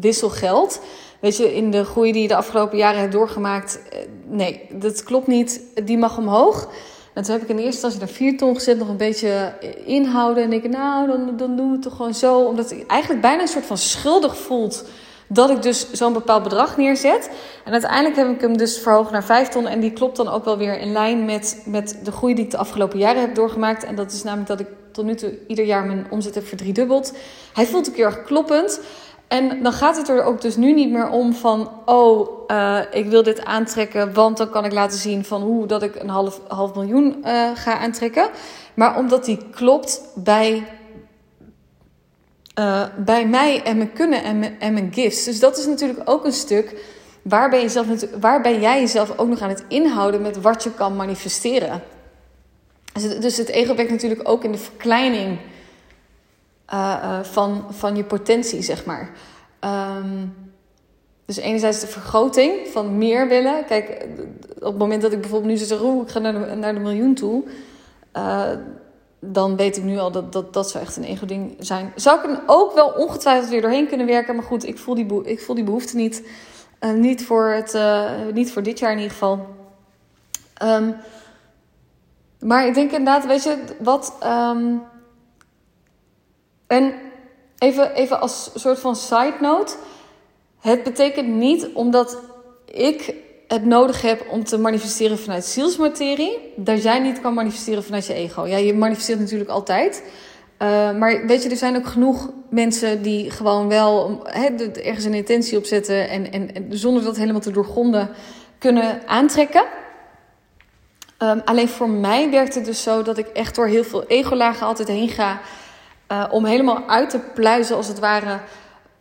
wisselgeld. 0.00 0.80
Weet 1.20 1.36
je, 1.36 1.54
in 1.54 1.70
de 1.70 1.84
groei 1.84 2.12
die 2.12 2.22
je 2.22 2.28
de 2.28 2.36
afgelopen 2.36 2.78
jaren 2.78 3.00
hebt 3.00 3.12
doorgemaakt... 3.12 3.80
nee, 4.26 4.66
dat 4.70 5.02
klopt 5.02 5.26
niet. 5.26 5.60
Die 5.84 5.98
mag 5.98 6.18
omhoog. 6.18 6.68
En 7.12 7.22
toen 7.22 7.32
heb 7.32 7.42
ik 7.42 7.48
in 7.48 7.56
eerste 7.56 7.70
instantie 7.70 7.98
naar 7.98 8.08
vier 8.08 8.36
ton 8.36 8.54
gezet, 8.54 8.78
nog 8.78 8.88
een 8.88 8.96
beetje 8.96 9.52
inhouden. 9.84 10.44
En 10.44 10.52
ik, 10.52 10.68
nou, 10.68 11.06
dan, 11.06 11.36
dan 11.36 11.56
doen 11.56 11.66
we 11.66 11.72
het 11.72 11.82
toch 11.82 11.96
gewoon 11.96 12.14
zo. 12.14 12.38
Omdat 12.38 12.70
ik 12.70 12.86
eigenlijk 12.86 13.20
bijna 13.22 13.42
een 13.42 13.48
soort 13.48 13.66
van 13.66 13.78
schuldig 13.78 14.36
voelt 14.36 14.84
dat 15.26 15.50
ik 15.50 15.62
dus 15.62 15.92
zo'n 15.92 16.12
bepaald 16.12 16.42
bedrag 16.42 16.76
neerzet. 16.76 17.30
En 17.64 17.72
uiteindelijk 17.72 18.16
heb 18.16 18.28
ik 18.28 18.40
hem 18.40 18.56
dus 18.56 18.78
verhoogd 18.78 19.10
naar 19.10 19.24
5 19.24 19.48
ton. 19.48 19.66
En 19.66 19.80
die 19.80 19.92
klopt 19.92 20.16
dan 20.16 20.28
ook 20.28 20.44
wel 20.44 20.58
weer 20.58 20.78
in 20.78 20.92
lijn 20.92 21.24
met, 21.24 21.62
met 21.66 21.98
de 22.02 22.12
groei 22.12 22.34
die 22.34 22.44
ik 22.44 22.50
de 22.50 22.56
afgelopen 22.56 22.98
jaren 22.98 23.20
heb 23.20 23.34
doorgemaakt. 23.34 23.84
En 23.84 23.94
dat 23.94 24.12
is 24.12 24.22
namelijk 24.22 24.48
dat 24.48 24.60
ik 24.60 24.66
tot 24.92 25.04
nu 25.04 25.14
toe 25.14 25.38
ieder 25.46 25.64
jaar 25.64 25.84
mijn 25.84 26.06
omzet 26.10 26.34
heb 26.34 26.46
verdriedubbeld. 26.46 27.12
Hij 27.52 27.66
voelt 27.66 27.88
ook 27.88 27.96
heel 27.96 28.04
erg 28.04 28.22
kloppend. 28.22 28.80
En 29.32 29.62
dan 29.62 29.72
gaat 29.72 29.96
het 29.96 30.08
er 30.08 30.22
ook 30.22 30.40
dus 30.40 30.56
nu 30.56 30.72
niet 30.72 30.90
meer 30.90 31.10
om 31.10 31.32
van, 31.32 31.70
oh, 31.84 32.28
uh, 32.50 32.80
ik 32.90 33.06
wil 33.06 33.22
dit 33.22 33.44
aantrekken, 33.44 34.14
want 34.14 34.36
dan 34.36 34.50
kan 34.50 34.64
ik 34.64 34.72
laten 34.72 34.98
zien 34.98 35.24
van 35.24 35.42
hoe 35.42 35.66
dat 35.66 35.82
ik 35.82 35.94
een 35.94 36.08
half, 36.08 36.40
half 36.48 36.74
miljoen 36.74 37.16
uh, 37.24 37.50
ga 37.54 37.78
aantrekken. 37.78 38.28
Maar 38.74 38.98
omdat 38.98 39.24
die 39.24 39.38
klopt 39.50 40.00
bij, 40.14 40.64
uh, 42.58 42.84
bij 42.96 43.26
mij 43.26 43.62
en 43.62 43.76
mijn 43.76 43.92
kunnen 43.92 44.22
en 44.22 44.38
mijn, 44.38 44.60
en 44.60 44.72
mijn 44.72 44.92
gifts. 44.94 45.24
Dus 45.24 45.40
dat 45.40 45.58
is 45.58 45.66
natuurlijk 45.66 46.00
ook 46.04 46.24
een 46.24 46.32
stuk 46.32 46.84
waar 47.22 47.50
ben, 47.50 47.60
je 47.60 47.68
zelf, 47.68 47.86
waar 48.20 48.40
ben 48.40 48.60
jij 48.60 48.80
jezelf 48.80 49.18
ook 49.18 49.28
nog 49.28 49.40
aan 49.40 49.48
het 49.48 49.64
inhouden 49.68 50.22
met 50.22 50.40
wat 50.40 50.62
je 50.62 50.70
kan 50.70 50.96
manifesteren. 50.96 51.82
Dus, 52.92 53.18
dus 53.18 53.36
het 53.36 53.48
ego 53.48 53.74
werkt 53.74 53.90
natuurlijk 53.90 54.28
ook 54.28 54.44
in 54.44 54.52
de 54.52 54.58
verkleining 54.58 55.38
uh, 56.74 57.20
van, 57.22 57.64
van 57.70 57.96
je 57.96 58.04
potentie, 58.04 58.62
zeg 58.62 58.84
maar. 58.84 59.10
Um, 59.98 60.34
dus 61.24 61.36
enerzijds 61.36 61.80
de 61.80 61.86
vergroting 61.86 62.68
van 62.68 62.98
meer 62.98 63.28
willen. 63.28 63.64
Kijk, 63.64 64.06
op 64.54 64.62
het 64.62 64.78
moment 64.78 65.02
dat 65.02 65.12
ik 65.12 65.20
bijvoorbeeld 65.20 65.50
nu 65.50 65.58
zeg, 65.58 65.80
oh, 65.80 66.02
ik 66.02 66.08
ga 66.08 66.18
naar 66.18 66.32
de, 66.32 66.54
naar 66.54 66.74
de 66.74 66.80
miljoen 66.80 67.14
toe. 67.14 67.44
Uh, 68.16 68.50
dan 69.20 69.56
weet 69.56 69.76
ik 69.76 69.82
nu 69.82 69.98
al 69.98 70.10
dat 70.10 70.32
dat, 70.32 70.52
dat 70.52 70.70
zou 70.70 70.84
echt 70.84 70.96
een 70.96 71.04
ego-ding 71.04 71.56
zijn. 71.58 71.92
Zou 71.94 72.18
ik 72.18 72.24
er 72.24 72.42
ook 72.46 72.74
wel 72.74 72.88
ongetwijfeld 72.88 73.50
weer 73.50 73.60
doorheen 73.60 73.88
kunnen 73.88 74.06
werken. 74.06 74.34
Maar 74.34 74.44
goed, 74.44 74.66
ik 74.66 74.78
voel 74.78 74.94
die, 74.94 75.24
ik 75.24 75.40
voel 75.40 75.54
die 75.54 75.64
behoefte 75.64 75.96
niet. 75.96 76.26
Uh, 76.80 76.92
niet, 76.92 77.24
voor 77.24 77.50
het, 77.50 77.78
niet 78.32 78.52
voor 78.52 78.62
dit 78.62 78.78
jaar 78.78 78.90
in 78.90 78.98
ieder 78.98 79.12
geval. 79.12 79.46
Um, 80.62 80.94
maar 82.40 82.66
ik 82.66 82.74
denk 82.74 82.90
inderdaad, 82.90 83.26
weet 83.26 83.42
je, 83.42 83.58
wat... 83.78 84.16
Um, 84.24 84.82
en 86.72 86.94
even, 87.58 87.94
even 87.94 88.20
als 88.20 88.50
soort 88.54 88.78
van 88.78 88.96
side 88.96 89.34
note. 89.40 89.74
Het 90.60 90.82
betekent 90.82 91.28
niet 91.28 91.68
omdat 91.74 92.18
ik 92.64 93.14
het 93.48 93.64
nodig 93.64 94.02
heb 94.02 94.26
om 94.30 94.44
te 94.44 94.58
manifesteren 94.58 95.18
vanuit 95.18 95.44
zielsmaterie, 95.44 96.38
dat 96.56 96.82
jij 96.82 96.98
niet 96.98 97.20
kan 97.20 97.34
manifesteren 97.34 97.84
vanuit 97.84 98.06
je 98.06 98.14
ego. 98.14 98.46
Ja, 98.46 98.56
je 98.56 98.74
manifesteert 98.74 99.18
natuurlijk 99.18 99.50
altijd. 99.50 100.02
Uh, 100.62 100.68
maar 100.98 101.26
weet 101.26 101.42
je, 101.42 101.48
er 101.48 101.56
zijn 101.56 101.76
ook 101.76 101.86
genoeg 101.86 102.30
mensen 102.50 103.02
die 103.02 103.30
gewoon 103.30 103.68
wel 103.68 104.20
ergens 104.82 105.04
een 105.04 105.14
intentie 105.14 105.58
opzetten 105.58 106.08
en, 106.08 106.32
en, 106.32 106.66
zonder 106.68 107.02
dat 107.02 107.16
helemaal 107.16 107.40
te 107.40 107.50
doorgronden 107.50 108.10
kunnen 108.58 109.00
aantrekken. 109.06 109.64
Um, 111.18 111.42
alleen 111.44 111.68
voor 111.68 111.90
mij 111.90 112.30
werkt 112.30 112.54
het 112.54 112.64
dus 112.64 112.82
zo 112.82 113.02
dat 113.02 113.18
ik 113.18 113.26
echt 113.26 113.54
door 113.54 113.66
heel 113.66 113.84
veel 113.84 114.04
ego-lagen 114.06 114.66
altijd 114.66 114.88
heen 114.88 115.08
ga. 115.08 115.40
Uh, 116.12 116.24
om 116.30 116.44
helemaal 116.44 116.88
uit 116.88 117.10
te 117.10 117.18
pluizen, 117.18 117.76
als 117.76 117.88
het 117.88 117.98
ware. 117.98 118.38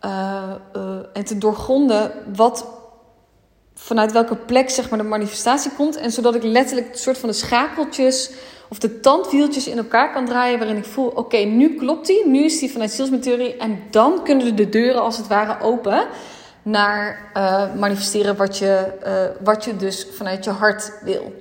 Uh, 0.06 0.44
uh, 0.76 0.98
en 1.14 1.26
te 1.26 1.38
doorgronden 1.38 2.12
wat 2.36 2.66
vanuit 3.74 4.12
welke 4.12 4.36
plek 4.36 4.70
zeg 4.70 4.90
maar, 4.90 5.00
de 5.00 5.06
manifestatie 5.06 5.72
komt. 5.72 5.98
En 5.98 6.12
zodat 6.12 6.36
ik 6.36 6.44
letterlijk 6.44 6.90
een 6.90 6.98
soort 6.98 7.18
van 7.18 7.30
de 7.30 7.36
schakeltjes 7.36 8.32
of 8.70 8.80
de 8.80 9.00
tandwieltjes 9.00 9.68
in 9.68 9.78
elkaar 9.78 10.14
kan 10.14 10.26
draaien. 10.26 10.60
Waarin 10.60 10.78
ik 10.78 10.86
voel, 10.86 11.08
oké, 11.08 11.38
nu 11.38 11.76
klopt 11.76 12.08
die. 12.08 12.28
Nu 12.28 12.44
is 12.44 12.60
die 12.60 12.72
vanuit 12.72 12.92
zielsmaterie. 12.92 13.58
En 13.58 13.84
dan 13.90 14.24
kunnen 14.24 14.56
de 14.56 14.70
deuren 14.70 15.02
als 15.02 15.18
het 15.18 15.28
ware 15.28 15.64
open 15.64 16.08
naar 16.64 17.32
manifesteren 17.78 18.36
wat 18.36 18.58
je, 18.58 18.86
wat 19.44 19.64
je 19.64 19.76
dus 19.76 20.08
vanuit 20.12 20.44
je 20.44 20.50
hart 20.50 20.94
wil. 21.04 21.34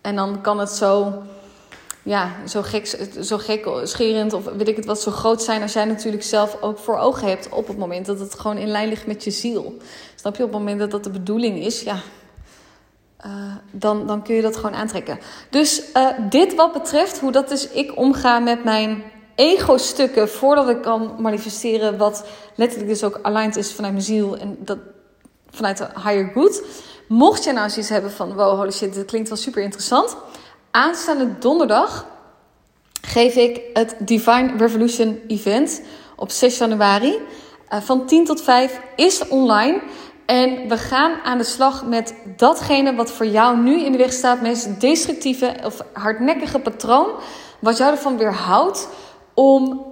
En 0.00 0.16
dan 0.16 0.40
kan 0.40 0.58
het 0.58 0.70
zo, 0.70 1.22
ja, 2.02 2.30
zo 2.48 2.62
gek, 2.62 2.86
zo 3.22 3.38
gek 3.38 3.68
scherend 3.84 4.32
of 4.32 4.44
weet 4.44 4.68
ik 4.68 4.76
het 4.76 4.84
wat, 4.84 5.00
zo 5.00 5.10
groot 5.10 5.42
zijn 5.42 5.62
als 5.62 5.72
jij 5.72 5.84
natuurlijk 5.84 6.22
zelf 6.22 6.56
ook 6.60 6.78
voor 6.78 6.98
ogen 6.98 7.28
hebt 7.28 7.48
op 7.48 7.68
het 7.68 7.78
moment 7.78 8.06
dat 8.06 8.18
het 8.18 8.34
gewoon 8.34 8.56
in 8.56 8.68
lijn 8.68 8.88
ligt 8.88 9.06
met 9.06 9.24
je 9.24 9.30
ziel. 9.30 9.76
Snap 10.14 10.36
je? 10.36 10.42
Op 10.42 10.50
het 10.50 10.58
moment 10.58 10.78
dat 10.78 10.90
dat 10.90 11.04
de 11.04 11.10
bedoeling 11.10 11.58
is, 11.58 11.82
ja, 11.82 11.96
uh, 13.26 13.54
dan, 13.70 14.06
dan 14.06 14.22
kun 14.22 14.34
je 14.34 14.42
dat 14.42 14.56
gewoon 14.56 14.74
aantrekken. 14.74 15.18
Dus 15.50 15.82
uh, 15.94 16.08
dit 16.30 16.54
wat 16.54 16.72
betreft 16.72 17.20
hoe 17.20 17.32
dat 17.32 17.48
dus 17.48 17.68
ik 17.68 17.96
omga 17.96 18.38
met 18.38 18.64
mijn 18.64 19.02
ego-stukken 19.34 20.28
voordat 20.28 20.68
ik 20.68 20.82
kan 20.82 21.14
manifesteren 21.18 21.96
wat 21.98 22.24
letterlijk 22.54 22.90
dus 22.90 23.04
ook 23.04 23.18
aligned 23.22 23.56
is 23.56 23.72
vanuit 23.72 23.92
mijn 23.92 24.04
ziel 24.04 24.36
en 24.36 24.56
dat 24.58 24.78
vanuit 25.50 25.78
de 25.78 25.86
higher 25.94 26.30
good. 26.34 26.62
Mocht 27.08 27.44
je 27.44 27.52
nou 27.52 27.70
zoiets 27.70 27.90
hebben 27.90 28.10
van, 28.10 28.34
wow, 28.34 28.56
holy 28.56 28.70
shit, 28.70 28.94
dit 28.94 29.04
klinkt 29.04 29.28
wel 29.28 29.38
super 29.38 29.62
interessant. 29.62 30.16
Aanstaande 30.72 31.38
donderdag 31.38 32.06
geef 33.02 33.34
ik 33.36 33.60
het 33.72 33.96
Divine 33.98 34.56
Revolution 34.56 35.20
Event 35.28 35.82
op 36.16 36.30
6 36.30 36.58
januari. 36.58 37.12
Uh, 37.72 37.80
van 37.80 38.06
10 38.06 38.24
tot 38.24 38.42
5 38.42 38.80
is 38.96 39.28
online. 39.28 39.82
En 40.26 40.68
we 40.68 40.78
gaan 40.78 41.12
aan 41.24 41.38
de 41.38 41.44
slag 41.44 41.86
met 41.86 42.14
datgene 42.36 42.94
wat 42.94 43.10
voor 43.10 43.26
jou 43.26 43.58
nu 43.58 43.80
in 43.80 43.92
de 43.92 43.98
weg 43.98 44.12
staat. 44.12 44.40
Meest 44.40 44.80
destructieve 44.80 45.54
of 45.64 45.80
hardnekkige 45.92 46.58
patroon. 46.58 47.10
Wat 47.58 47.76
jou 47.76 47.90
ervan 47.90 48.16
weerhoudt 48.16 48.88
om 49.34 49.84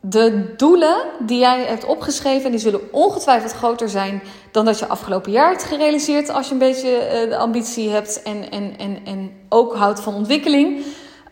de 0.00 0.54
doelen 0.56 0.96
die 1.18 1.38
jij 1.38 1.64
hebt 1.64 1.84
opgeschreven, 1.84 2.50
die 2.50 2.60
zullen 2.60 2.92
ongetwijfeld 2.92 3.52
groter 3.52 3.88
zijn 3.88 4.22
dan 4.52 4.64
dat 4.64 4.78
je 4.78 4.86
afgelopen 4.86 5.32
jaar 5.32 5.50
hebt 5.50 5.64
gerealiseerd. 5.64 6.30
Als 6.30 6.46
je 6.46 6.52
een 6.52 6.58
beetje 6.58 7.22
uh, 7.24 7.30
de 7.30 7.36
ambitie 7.36 7.90
hebt 7.90 8.22
en, 8.22 8.50
en, 8.50 8.78
en, 8.78 9.00
en 9.04 9.32
ook 9.48 9.76
houdt 9.76 10.00
van 10.00 10.14
ontwikkeling. 10.14 10.84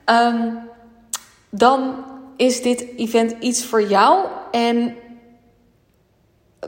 Um, 0.04 0.58
dan 1.50 2.04
is 2.36 2.62
dit 2.62 2.86
event 2.96 3.34
iets 3.40 3.64
voor 3.64 3.82
jou. 3.82 4.26
En 4.50 4.96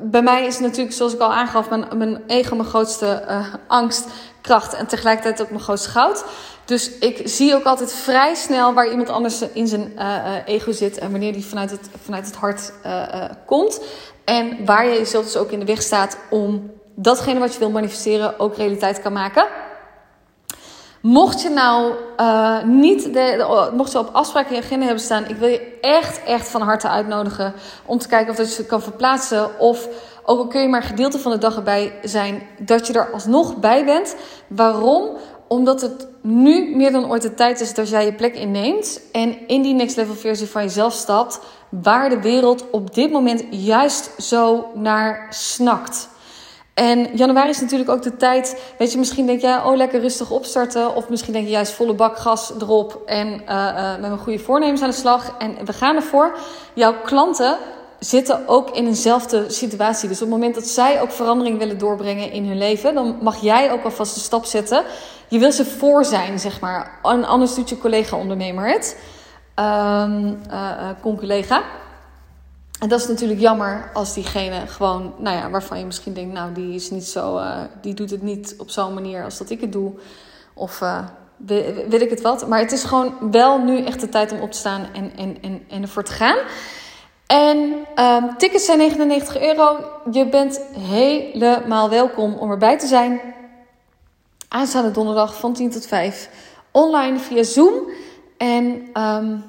bij 0.02 0.22
mij 0.22 0.46
is 0.46 0.58
natuurlijk, 0.58 0.96
zoals 0.96 1.14
ik 1.14 1.20
al 1.20 1.32
aangaf, 1.32 1.68
mijn, 1.68 1.86
mijn 1.96 2.22
ego 2.26 2.54
mijn 2.56 2.68
grootste 2.68 3.24
uh, 3.28 3.54
angst, 3.66 4.06
kracht 4.40 4.74
en 4.74 4.86
tegelijkertijd 4.86 5.42
ook 5.42 5.50
mijn 5.50 5.62
grootste 5.62 5.88
goud. 5.88 6.24
Dus 6.68 6.98
ik 6.98 7.20
zie 7.24 7.54
ook 7.54 7.64
altijd 7.64 7.92
vrij 7.92 8.34
snel 8.34 8.74
waar 8.74 8.90
iemand 8.90 9.08
anders 9.08 9.42
in 9.52 9.66
zijn 9.66 9.92
uh, 9.96 10.34
ego 10.44 10.72
zit 10.72 10.98
en 10.98 11.10
wanneer 11.10 11.32
die 11.32 11.44
vanuit 11.44 11.70
het, 11.70 11.88
vanuit 12.04 12.26
het 12.26 12.34
hart 12.34 12.72
uh, 12.86 13.24
komt. 13.46 13.80
En 14.24 14.64
waar 14.64 14.86
je 14.86 14.98
jezelf 14.98 15.24
dus 15.24 15.36
ook 15.36 15.50
in 15.50 15.58
de 15.58 15.64
weg 15.64 15.82
staat 15.82 16.18
om 16.30 16.70
datgene 16.94 17.38
wat 17.38 17.52
je 17.52 17.58
wil 17.58 17.70
manifesteren 17.70 18.38
ook 18.38 18.56
realiteit 18.56 19.00
kan 19.02 19.12
maken. 19.12 19.46
Mocht 21.00 21.42
je 21.42 21.48
nou 21.48 21.94
niet, 22.66 23.12
de, 23.12 23.70
mocht 23.74 23.92
je 23.92 23.98
op 23.98 24.10
afspraak 24.12 24.48
in 24.48 24.54
je 24.54 24.62
agenda 24.62 24.84
hebben 24.84 25.04
staan, 25.04 25.28
ik 25.28 25.36
wil 25.36 25.48
je 25.48 25.78
echt, 25.80 26.22
echt 26.24 26.48
van 26.48 26.62
harte 26.62 26.88
uitnodigen 26.88 27.54
om 27.86 27.98
te 27.98 28.08
kijken 28.08 28.30
of 28.30 28.36
dat 28.36 28.56
je 28.56 28.64
kan 28.64 28.82
verplaatsen. 28.82 29.58
Of 29.58 29.88
ook 30.24 30.38
al 30.38 30.46
kun 30.46 30.60
je 30.60 30.68
maar 30.68 30.82
gedeelte 30.82 31.18
van 31.18 31.32
de 31.32 31.38
dag 31.38 31.56
erbij 31.56 31.98
zijn, 32.02 32.42
dat 32.58 32.86
je 32.86 32.92
er 32.92 33.12
alsnog 33.12 33.56
bij 33.56 33.84
bent. 33.84 34.16
Waarom? 34.48 35.08
Omdat 35.48 35.80
het 35.80 36.06
nu 36.28 36.76
meer 36.76 36.92
dan 36.92 37.10
ooit 37.10 37.22
de 37.22 37.34
tijd 37.34 37.60
is 37.60 37.74
dat 37.74 37.88
jij 37.88 38.04
je 38.04 38.12
plek 38.12 38.34
inneemt 38.34 39.00
en 39.12 39.46
in 39.46 39.62
die 39.62 39.74
next 39.74 39.96
level 39.96 40.14
versie 40.14 40.46
van 40.46 40.62
jezelf 40.62 40.92
stapt, 40.92 41.40
waar 41.68 42.08
de 42.08 42.20
wereld 42.20 42.64
op 42.70 42.94
dit 42.94 43.10
moment 43.10 43.44
juist 43.50 44.10
zo 44.18 44.66
naar 44.74 45.26
snakt. 45.30 46.08
En 46.74 47.16
januari 47.16 47.48
is 47.48 47.60
natuurlijk 47.60 47.90
ook 47.90 48.02
de 48.02 48.16
tijd, 48.16 48.60
weet 48.78 48.92
je, 48.92 48.98
misschien 48.98 49.26
denk 49.26 49.40
jij, 49.40 49.62
oh 49.62 49.76
lekker 49.76 50.00
rustig 50.00 50.30
opstarten. 50.30 50.94
Of 50.94 51.08
misschien 51.08 51.32
denk 51.32 51.44
je 51.44 51.50
juist 51.50 51.72
volle 51.72 51.94
bak 51.94 52.16
gas 52.16 52.52
erop 52.60 53.02
en 53.06 53.28
uh, 53.28 53.38
uh, 53.48 53.90
met 53.90 54.00
mijn 54.00 54.18
goede 54.18 54.38
voornemens 54.38 54.82
aan 54.82 54.90
de 54.90 54.96
slag. 54.96 55.34
En 55.38 55.56
we 55.64 55.72
gaan 55.72 55.96
ervoor. 55.96 56.38
Jouw 56.74 56.94
klanten 57.04 57.58
zitten 57.98 58.48
ook 58.48 58.70
in 58.70 58.86
eenzelfde 58.86 59.44
situatie. 59.50 60.08
Dus 60.08 60.22
op 60.22 60.22
het 60.22 60.36
moment 60.36 60.54
dat 60.54 60.66
zij 60.66 61.00
ook 61.00 61.10
verandering 61.10 61.58
willen 61.58 61.78
doorbrengen 61.78 62.32
in 62.32 62.46
hun 62.46 62.58
leven, 62.58 62.94
dan 62.94 63.18
mag 63.20 63.40
jij 63.40 63.72
ook 63.72 63.84
alvast 63.84 64.16
een 64.16 64.22
stap 64.22 64.44
zetten. 64.44 64.84
Je 65.28 65.38
wil 65.38 65.52
ze 65.52 65.64
voor 65.64 66.04
zijn, 66.04 66.38
zeg 66.38 66.60
maar. 66.60 66.98
En 67.02 67.24
anders 67.24 67.54
doet 67.54 67.68
je 67.68 67.78
collega-ondernemer 67.78 68.68
het. 68.68 68.96
Um, 69.56 70.40
uh, 70.50 70.88
collega 71.02 71.62
En 72.80 72.88
dat 72.88 73.00
is 73.00 73.08
natuurlijk 73.08 73.40
jammer 73.40 73.90
als 73.92 74.14
diegene 74.14 74.66
gewoon, 74.66 75.14
nou 75.18 75.36
ja, 75.36 75.50
waarvan 75.50 75.78
je 75.78 75.84
misschien 75.84 76.12
denkt, 76.12 76.32
nou, 76.32 76.52
die 76.52 76.74
is 76.74 76.90
niet 76.90 77.04
zo, 77.04 77.36
uh, 77.36 77.56
die 77.80 77.94
doet 77.94 78.10
het 78.10 78.22
niet 78.22 78.54
op 78.58 78.70
zo'n 78.70 78.94
manier 78.94 79.24
als 79.24 79.38
dat 79.38 79.50
ik 79.50 79.60
het 79.60 79.72
doe. 79.72 79.92
Of 80.54 80.80
uh, 80.80 80.98
weet 81.88 82.02
ik 82.02 82.10
het 82.10 82.20
wat. 82.20 82.48
Maar 82.48 82.58
het 82.58 82.72
is 82.72 82.84
gewoon 82.84 83.14
wel 83.30 83.58
nu 83.58 83.84
echt 83.84 84.00
de 84.00 84.08
tijd 84.08 84.32
om 84.32 84.40
op 84.40 84.50
te 84.50 84.58
staan 84.58 84.86
en, 84.92 85.12
en, 85.16 85.62
en, 85.68 85.82
ervoor 85.82 86.04
te 86.04 86.12
gaan. 86.12 86.36
En 87.26 87.58
um, 88.04 88.36
tickets 88.36 88.64
zijn 88.64 88.78
99 88.78 89.40
euro. 89.40 89.76
Je 90.10 90.28
bent 90.28 90.60
helemaal 90.78 91.90
welkom 91.90 92.34
om 92.34 92.50
erbij 92.50 92.78
te 92.78 92.86
zijn. 92.86 93.20
Aanstaande 94.48 94.90
donderdag 94.90 95.38
van 95.38 95.52
10 95.52 95.70
tot 95.70 95.86
5. 95.86 96.30
Online 96.70 97.18
via 97.18 97.42
Zoom. 97.42 97.90
En 98.36 98.64
um, 99.02 99.44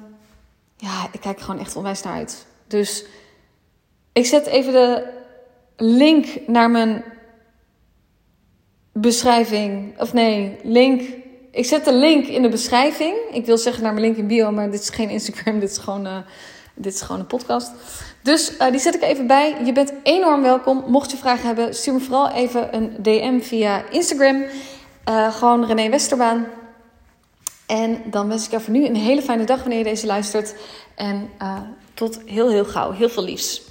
ja, 0.76 1.08
ik 1.12 1.20
kijk 1.20 1.40
gewoon 1.40 1.60
echt 1.60 1.76
onwijs 1.76 2.02
naar 2.02 2.14
uit. 2.14 2.46
Dus 2.66 3.04
ik 4.12 4.26
zet 4.26 4.46
even 4.46 4.72
de 4.72 5.08
link 5.76 6.26
naar 6.46 6.70
mijn 6.70 7.04
beschrijving. 8.92 9.98
Of 10.00 10.12
nee, 10.12 10.56
link. 10.62 11.02
Ik 11.50 11.64
zet 11.64 11.84
de 11.84 11.94
link 11.94 12.26
in 12.26 12.42
de 12.42 12.48
beschrijving. 12.48 13.14
Ik 13.32 13.46
wil 13.46 13.58
zeggen 13.58 13.82
naar 13.82 13.92
mijn 13.92 14.04
link 14.04 14.16
in 14.16 14.26
bio, 14.26 14.50
maar 14.50 14.70
dit 14.70 14.80
is 14.80 14.88
geen 14.88 15.10
Instagram. 15.10 15.58
Dit 15.60 15.70
is 15.70 15.78
gewoon, 15.78 16.06
uh, 16.06 16.16
dit 16.74 16.94
is 16.94 17.00
gewoon 17.00 17.20
een 17.20 17.26
podcast. 17.26 17.70
Dus 18.22 18.52
uh, 18.52 18.70
die 18.70 18.80
zet 18.80 18.94
ik 18.94 19.02
even 19.02 19.26
bij. 19.26 19.56
Je 19.64 19.72
bent 19.72 19.92
enorm 20.02 20.42
welkom. 20.42 20.84
Mocht 20.86 21.10
je 21.10 21.16
vragen 21.16 21.46
hebben, 21.46 21.74
stuur 21.74 21.94
me 21.94 22.00
vooral 22.00 22.30
even 22.30 22.74
een 22.74 22.96
DM 23.02 23.40
via 23.40 23.84
Instagram. 23.90 24.44
Uh, 25.08 25.34
gewoon 25.34 25.66
René 25.66 25.88
Westerbaan. 25.88 26.46
En 27.66 28.02
dan 28.04 28.28
wens 28.28 28.44
ik 28.44 28.50
jou 28.50 28.62
voor 28.62 28.72
nu 28.72 28.86
een 28.86 28.96
hele 28.96 29.22
fijne 29.22 29.44
dag 29.44 29.58
wanneer 29.58 29.78
je 29.78 29.84
deze 29.84 30.06
luistert. 30.06 30.54
En 30.94 31.30
uh, 31.42 31.58
tot 31.94 32.20
heel, 32.26 32.48
heel 32.48 32.64
gauw. 32.64 32.92
Heel 32.92 33.08
veel 33.08 33.24
liefs. 33.24 33.62